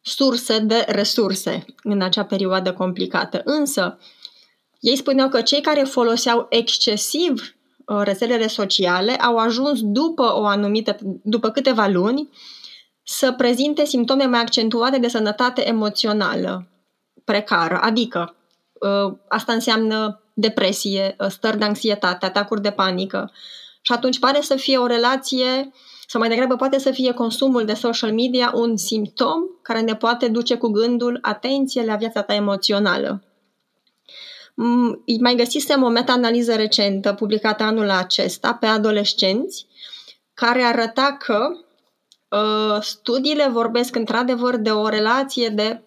surse 0.00 0.58
de 0.58 0.84
resurse 0.88 1.64
în 1.82 2.02
acea 2.02 2.24
perioadă 2.24 2.72
complicată. 2.72 3.40
Însă, 3.44 3.98
ei 4.80 4.96
spuneau 4.96 5.28
că 5.28 5.40
cei 5.40 5.60
care 5.60 5.82
foloseau 5.82 6.46
excesiv 6.50 7.54
uh, 7.86 8.00
rețelele 8.02 8.46
sociale 8.46 9.14
au 9.14 9.36
ajuns 9.36 9.80
după 9.82 10.32
o 10.34 10.46
anumită, 10.46 10.96
după 11.22 11.50
câteva 11.50 11.86
luni, 11.86 12.28
să 13.02 13.32
prezinte 13.32 13.84
simptome 13.84 14.24
mai 14.24 14.40
accentuate 14.40 14.98
de 14.98 15.08
sănătate 15.08 15.68
emoțională 15.68 16.66
precară, 17.24 17.78
adică 17.80 18.36
uh, 18.72 19.16
asta 19.28 19.52
înseamnă 19.52 20.21
depresie, 20.34 21.16
uh, 21.18 21.26
stări 21.28 21.58
de 21.58 21.64
anxietate, 21.64 22.26
atacuri 22.26 22.62
de 22.62 22.70
panică. 22.70 23.32
Și 23.80 23.92
atunci 23.92 24.18
pare 24.18 24.40
să 24.40 24.56
fie 24.56 24.78
o 24.78 24.86
relație, 24.86 25.72
sau 26.06 26.20
mai 26.20 26.28
degrabă 26.28 26.56
poate 26.56 26.78
să 26.78 26.90
fie 26.90 27.12
consumul 27.12 27.64
de 27.64 27.74
social 27.74 28.12
media 28.12 28.52
un 28.54 28.76
simptom 28.76 29.40
care 29.62 29.80
ne 29.80 29.96
poate 29.96 30.28
duce 30.28 30.56
cu 30.56 30.68
gândul 30.68 31.18
atenție 31.22 31.84
la 31.84 31.96
viața 31.96 32.22
ta 32.22 32.34
emoțională. 32.34 33.22
Mm, 34.54 35.04
mai 35.20 35.34
găsisem 35.34 35.82
o 35.82 35.88
meta-analiză 35.88 36.54
recentă 36.54 37.12
publicată 37.12 37.62
anul 37.62 37.90
acesta 37.90 38.54
pe 38.54 38.66
adolescenți 38.66 39.66
care 40.34 40.62
arăta 40.62 41.16
că 41.18 41.48
uh, 42.28 42.82
studiile 42.82 43.48
vorbesc 43.48 43.96
într-adevăr 43.96 44.56
de 44.56 44.70
o 44.70 44.88
relație 44.88 45.48
de 45.48 45.82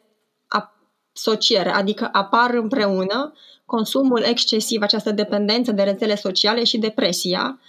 asociere, 1.15 1.69
adică 1.69 2.10
apar 2.12 2.54
împreună 2.54 3.34
consumul 3.65 4.21
excesiv, 4.21 4.82
această 4.82 5.12
dependență 5.12 5.71
de 5.71 5.84
rețele 5.84 6.15
sociale 6.15 6.63
și 6.63 6.78
depresia, 6.78 7.60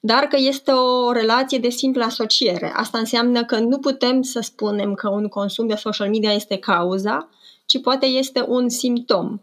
dar 0.00 0.24
că 0.24 0.36
este 0.38 0.70
o 0.70 1.12
relație 1.12 1.58
de 1.58 1.68
simplă 1.68 2.04
asociere. 2.04 2.72
Asta 2.74 2.98
înseamnă 2.98 3.44
că 3.44 3.58
nu 3.58 3.78
putem 3.78 4.22
să 4.22 4.40
spunem 4.40 4.94
că 4.94 5.08
un 5.08 5.28
consum 5.28 5.66
de 5.66 5.74
social 5.74 6.08
media 6.08 6.32
este 6.32 6.56
cauza, 6.56 7.28
ci 7.66 7.80
poate 7.80 8.06
este 8.06 8.44
un 8.48 8.68
simptom. 8.68 9.40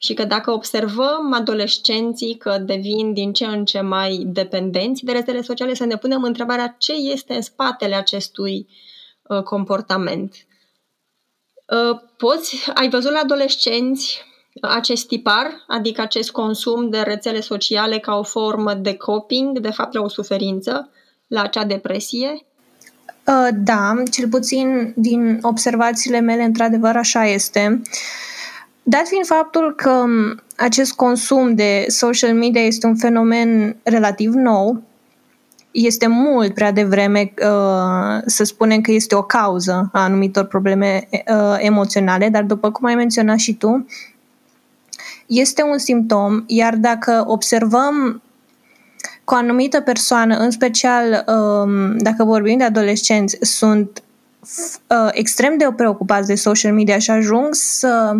Și 0.00 0.14
că 0.14 0.24
dacă 0.24 0.50
observăm 0.50 1.32
adolescenții 1.32 2.36
că 2.36 2.58
devin 2.58 3.12
din 3.12 3.32
ce 3.32 3.44
în 3.44 3.64
ce 3.64 3.80
mai 3.80 4.24
dependenți 4.26 5.04
de 5.04 5.12
rețele 5.12 5.42
sociale, 5.42 5.74
să 5.74 5.84
ne 5.84 5.96
punem 5.96 6.22
întrebarea 6.22 6.76
ce 6.78 6.92
este 6.92 7.34
în 7.34 7.42
spatele 7.42 7.94
acestui 7.94 8.66
uh, 9.22 9.42
comportament. 9.42 10.47
Uh, 11.68 12.00
poți, 12.16 12.70
ai 12.74 12.88
văzut 12.88 13.12
la 13.12 13.18
adolescenți 13.18 14.20
acest 14.60 15.06
tipar, 15.06 15.64
adică 15.66 16.00
acest 16.00 16.30
consum 16.30 16.90
de 16.90 16.98
rețele 16.98 17.40
sociale 17.40 17.98
ca 17.98 18.14
o 18.14 18.22
formă 18.22 18.74
de 18.74 18.94
coping, 18.94 19.58
de 19.58 19.70
fapt 19.70 19.94
la 19.94 20.00
o 20.00 20.08
suferință, 20.08 20.90
la 21.26 21.42
acea 21.42 21.64
depresie? 21.64 22.46
Uh, 23.26 23.48
da, 23.54 24.02
cel 24.10 24.28
puțin 24.28 24.92
din 24.96 25.38
observațiile 25.42 26.20
mele, 26.20 26.42
într-adevăr, 26.42 26.96
așa 26.96 27.26
este. 27.26 27.82
Dat 28.82 29.06
fiind 29.06 29.26
faptul 29.26 29.74
că 29.74 30.04
acest 30.56 30.92
consum 30.92 31.54
de 31.54 31.84
social 31.88 32.34
media 32.34 32.62
este 32.62 32.86
un 32.86 32.96
fenomen 32.96 33.76
relativ 33.82 34.32
nou, 34.32 34.82
este 35.70 36.06
mult 36.06 36.54
prea 36.54 36.72
devreme 36.72 37.32
uh, 37.42 38.22
să 38.26 38.44
spunem 38.44 38.80
că 38.80 38.92
este 38.92 39.14
o 39.14 39.22
cauză 39.22 39.88
a 39.92 40.02
anumitor 40.02 40.44
probleme 40.44 41.08
uh, 41.10 41.56
emoționale, 41.58 42.28
dar 42.28 42.42
după 42.42 42.70
cum 42.70 42.86
ai 42.86 42.94
menționat 42.94 43.38
și 43.38 43.54
tu, 43.54 43.86
este 45.26 45.62
un 45.62 45.78
simptom, 45.78 46.44
iar 46.46 46.76
dacă 46.76 47.24
observăm 47.26 48.22
cu 49.24 49.34
o 49.34 49.36
anumită 49.36 49.80
persoană, 49.80 50.36
în 50.36 50.50
special 50.50 51.24
um, 51.26 51.96
dacă 51.98 52.24
vorbim 52.24 52.58
de 52.58 52.64
adolescenți, 52.64 53.38
sunt 53.40 54.02
uh, 54.86 55.08
extrem 55.10 55.58
de 55.58 55.68
preocupați 55.76 56.26
de 56.26 56.34
social 56.34 56.72
media 56.72 56.98
și 56.98 57.10
ajung 57.10 57.48
să 57.50 58.16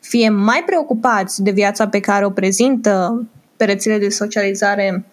fie 0.00 0.28
mai 0.28 0.62
preocupați 0.66 1.42
de 1.42 1.50
viața 1.50 1.88
pe 1.88 2.00
care 2.00 2.24
o 2.24 2.30
prezintă 2.30 3.26
pe 3.56 3.64
rețele 3.64 3.98
de 3.98 4.08
socializare 4.08 5.04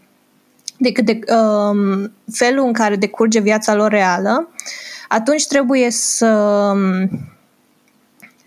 decât 0.80 1.06
de 1.06 1.20
um, 1.34 2.12
felul 2.32 2.65
în 2.65 2.74
care 2.74 2.96
decurge 2.96 3.39
viața 3.39 3.76
lor 3.76 3.92
reală, 3.92 4.50
atunci 5.08 5.48
trebuie 5.48 5.92
să 5.92 6.74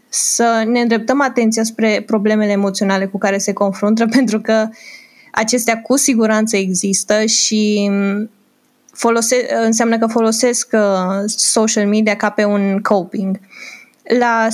să 0.09 0.65
ne 0.67 0.81
îndreptăm 0.81 1.21
atenția 1.21 1.63
spre 1.63 2.03
problemele 2.07 2.51
emoționale 2.51 3.07
cu 3.07 3.19
care 3.19 3.39
se 3.39 3.53
confruntă, 3.53 4.07
pentru 4.17 4.41
că 4.41 4.69
acestea 5.33 5.81
cu 5.81 5.97
siguranță 5.97 6.57
există 6.57 7.25
și 7.25 7.91
folose- 8.93 9.47
înseamnă 9.65 9.99
că 9.99 10.07
folosesc 10.07 10.69
uh, 10.73 11.23
social 11.27 11.87
media 11.87 12.17
ca 12.17 12.31
pe 12.31 12.45
un 12.45 12.81
coping. 12.81 13.41
La 14.19 14.49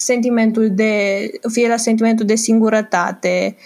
sentimentul 0.00 0.68
de, 0.70 1.20
fie 1.52 1.68
la 1.68 1.76
sentimentul 1.76 2.26
de 2.26 2.34
singurătate, 2.34 3.56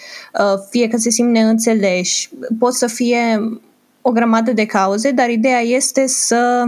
uh, 0.41 0.59
fie 0.71 0.89
că 0.89 0.97
se 0.97 1.11
simt 1.11 1.31
neînțeleși, 1.31 2.31
pot 2.59 2.73
să 2.73 2.87
fie 2.87 3.41
o 4.01 4.11
grămadă 4.11 4.53
de 4.53 4.67
cauze, 4.67 5.11
dar 5.11 5.31
ideea 5.31 5.61
este 5.61 6.07
să 6.07 6.65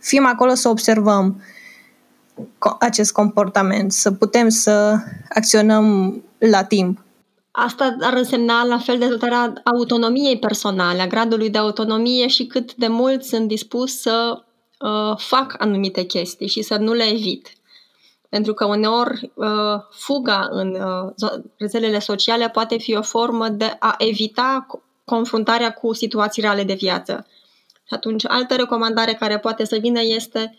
fim 0.00 0.26
acolo 0.26 0.54
să 0.54 0.68
observăm 0.68 1.42
acest 2.78 3.12
comportament, 3.12 3.92
să 3.92 4.12
putem 4.12 4.48
să 4.48 4.96
acționăm 5.28 6.14
la 6.38 6.64
timp. 6.64 7.04
Asta 7.50 7.96
ar 8.00 8.12
însemna 8.12 8.64
la 8.64 8.78
fel 8.78 8.98
dezvoltarea 8.98 9.52
autonomiei 9.64 10.38
personale, 10.38 11.02
a 11.02 11.06
gradului 11.06 11.50
de 11.50 11.58
autonomie 11.58 12.26
și 12.26 12.46
cât 12.46 12.74
de 12.74 12.86
mult 12.86 13.24
sunt 13.24 13.48
dispus 13.48 14.00
să 14.00 14.42
uh, 14.78 15.16
fac 15.16 15.54
anumite 15.58 16.02
chestii 16.02 16.48
și 16.48 16.62
să 16.62 16.76
nu 16.76 16.92
le 16.92 17.04
evit. 17.12 17.52
Pentru 18.34 18.54
că 18.54 18.64
uneori 18.64 19.32
uh, 19.34 19.80
fuga 19.90 20.48
în 20.50 20.74
uh, 20.74 21.30
rețelele 21.56 21.98
sociale 21.98 22.48
poate 22.48 22.78
fi 22.78 22.96
o 22.96 23.02
formă 23.02 23.48
de 23.48 23.76
a 23.78 23.94
evita 23.98 24.66
confruntarea 25.04 25.72
cu 25.72 25.92
situații 25.92 26.42
reale 26.42 26.64
de 26.64 26.74
viață. 26.74 27.26
Și 27.66 27.94
atunci, 27.94 28.24
altă 28.28 28.54
recomandare 28.54 29.14
care 29.14 29.38
poate 29.38 29.64
să 29.64 29.76
vină 29.76 30.00
este 30.02 30.58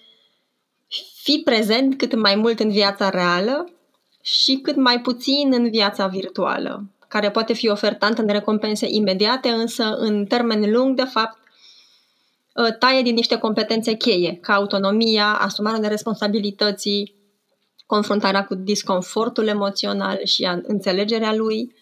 fi 1.24 1.42
prezent 1.46 1.98
cât 1.98 2.16
mai 2.16 2.36
mult 2.36 2.60
în 2.60 2.70
viața 2.70 3.10
reală 3.10 3.72
și 4.22 4.60
cât 4.64 4.76
mai 4.76 5.02
puțin 5.02 5.54
în 5.54 5.70
viața 5.70 6.08
virtuală, 6.08 6.84
care 7.08 7.32
poate 7.32 7.54
fi 7.54 7.68
ofertantă 7.68 8.22
în 8.22 8.28
recompense 8.28 8.88
imediate, 8.90 9.50
însă 9.50 9.96
în 9.98 10.26
termen 10.26 10.72
lung, 10.72 10.96
de 10.96 11.04
fapt, 11.04 11.38
ă, 12.58 12.72
taie 12.72 13.02
din 13.02 13.14
niște 13.14 13.38
competențe 13.38 13.94
cheie, 13.94 14.38
ca 14.42 14.54
autonomia, 14.54 15.34
asumarea 15.34 15.80
de 15.80 15.88
responsabilității, 15.88 17.15
confruntarea 17.86 18.46
cu 18.46 18.56
disconfortul 18.56 19.48
emoțional 19.48 20.20
și 20.24 20.44
a 20.44 20.60
înțelegerea 20.64 21.34
lui 21.34 21.76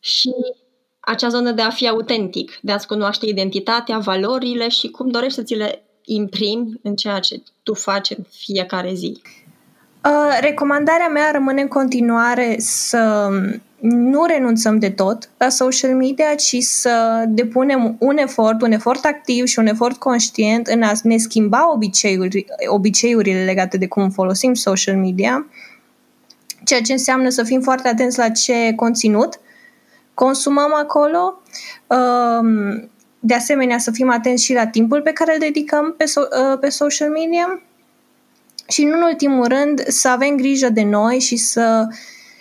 și 0.00 0.30
acea 1.00 1.28
zonă 1.28 1.50
de 1.50 1.62
a 1.62 1.70
fi 1.70 1.88
autentic, 1.88 2.58
de 2.62 2.72
a-ți 2.72 2.86
cunoaște 2.86 3.26
identitatea, 3.26 3.98
valorile 3.98 4.68
și 4.68 4.88
cum 4.88 5.08
dorești 5.08 5.34
să 5.34 5.42
ți 5.42 5.54
le 5.54 5.84
imprimi 6.04 6.80
în 6.82 6.96
ceea 6.96 7.18
ce 7.18 7.42
tu 7.62 7.74
faci 7.74 8.10
în 8.10 8.24
fiecare 8.30 8.94
zi? 8.94 9.22
Uh, 10.04 10.38
recomandarea 10.40 11.08
mea 11.08 11.30
rămâne 11.30 11.60
în 11.60 11.68
continuare 11.68 12.56
să 12.58 13.28
nu 13.80 14.24
renunțăm 14.24 14.78
de 14.78 14.90
tot 14.90 15.30
la 15.38 15.48
social 15.48 15.94
media, 15.94 16.34
ci 16.34 16.56
să 16.60 17.24
depunem 17.28 17.96
un 17.98 18.16
efort, 18.16 18.62
un 18.62 18.72
efort 18.72 19.04
activ 19.04 19.46
și 19.46 19.58
un 19.58 19.66
efort 19.66 19.96
conștient 19.96 20.66
în 20.66 20.82
a 20.82 20.92
ne 21.02 21.16
schimba 21.16 21.72
obiceiuri, 21.72 22.46
obiceiurile 22.66 23.44
legate 23.44 23.76
de 23.76 23.86
cum 23.86 24.10
folosim 24.10 24.54
social 24.54 24.96
media, 24.96 25.46
ceea 26.64 26.80
ce 26.80 26.92
înseamnă 26.92 27.28
să 27.28 27.42
fim 27.42 27.60
foarte 27.60 27.88
atenți 27.88 28.18
la 28.18 28.28
ce 28.28 28.72
conținut 28.76 29.40
consumăm 30.14 30.74
acolo, 30.74 31.42
um, 31.86 32.90
de 33.18 33.34
asemenea, 33.34 33.78
să 33.78 33.90
fim 33.90 34.10
atenți 34.10 34.44
și 34.44 34.52
la 34.52 34.66
timpul 34.66 35.02
pe 35.02 35.12
care 35.12 35.32
îl 35.32 35.38
dedicăm 35.38 35.94
pe, 35.96 36.04
so- 36.04 36.52
uh, 36.52 36.58
pe 36.60 36.68
social 36.68 37.08
media 37.08 37.62
și, 38.68 38.82
în 38.82 39.02
ultimul 39.02 39.46
rând, 39.46 39.86
să 39.86 40.08
avem 40.08 40.36
grijă 40.36 40.68
de 40.68 40.82
noi 40.82 41.18
și 41.18 41.36
să 41.36 41.86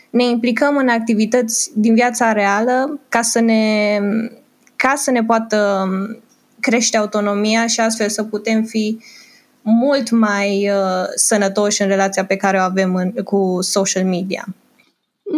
ne 0.10 0.24
implicăm 0.24 0.78
în 0.78 0.88
activități 0.88 1.72
din 1.76 1.94
viața 1.94 2.32
reală 2.32 3.00
ca 3.10 3.22
să 3.22 3.40
ne, 3.40 3.98
ca 4.76 4.94
să 4.96 5.12
ne 5.12 5.24
poată 5.24 5.88
crește 6.60 6.98
autonomia 6.98 7.68
și 7.68 7.80
astfel 7.80 8.10
să 8.10 8.24
putem 8.24 8.64
fi 8.64 9.00
mult 9.62 10.10
mai 10.10 10.70
uh, 10.70 11.06
sănătoși 11.16 11.82
în 11.82 11.88
relația 11.88 12.26
pe 12.26 12.36
care 12.36 12.58
o 12.58 12.62
avem 12.62 12.96
în, 12.96 13.12
cu 13.12 13.58
social 13.62 14.06
media. 14.06 14.46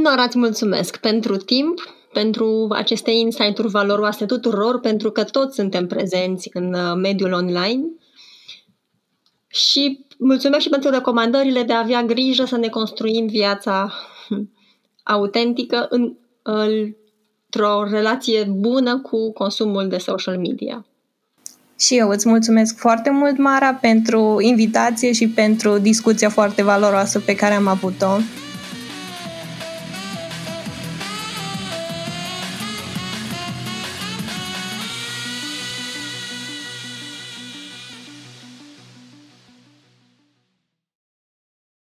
Nora, 0.03 0.23
îți 0.23 0.37
mulțumesc 0.37 0.97
pentru 0.97 1.37
timp 1.37 1.79
pentru 2.13 2.67
aceste 2.69 3.11
insight-uri 3.11 3.69
valoroase 3.69 4.25
tuturor, 4.25 4.79
pentru 4.79 5.11
că 5.11 5.23
toți 5.23 5.55
suntem 5.55 5.87
prezenți 5.87 6.49
în 6.53 6.73
uh, 6.73 6.93
mediul 6.95 7.31
online. 7.31 7.83
Și 9.47 10.05
mulțumesc 10.17 10.63
și 10.63 10.69
pentru 10.69 10.89
recomandările 10.89 11.63
de 11.63 11.73
a 11.73 11.79
avea 11.79 12.03
grijă 12.03 12.45
să 12.45 12.57
ne 12.57 12.67
construim 12.67 13.27
viața 13.27 13.93
autentică 15.03 15.87
în, 15.89 16.13
într-o 16.41 17.83
relație 17.89 18.43
bună 18.43 18.99
cu 18.99 19.33
consumul 19.33 19.87
de 19.87 19.97
social 19.97 20.37
media. 20.37 20.85
Și 21.79 21.97
eu 21.97 22.09
îți 22.09 22.29
mulțumesc 22.29 22.77
foarte 22.77 23.09
mult, 23.09 23.37
Mara, 23.37 23.73
pentru 23.73 24.37
invitație 24.41 25.11
și 25.11 25.27
pentru 25.27 25.77
discuția 25.77 26.29
foarte 26.29 26.63
valoroasă 26.63 27.19
pe 27.19 27.35
care 27.35 27.53
am 27.53 27.67
avut-o. 27.67 28.17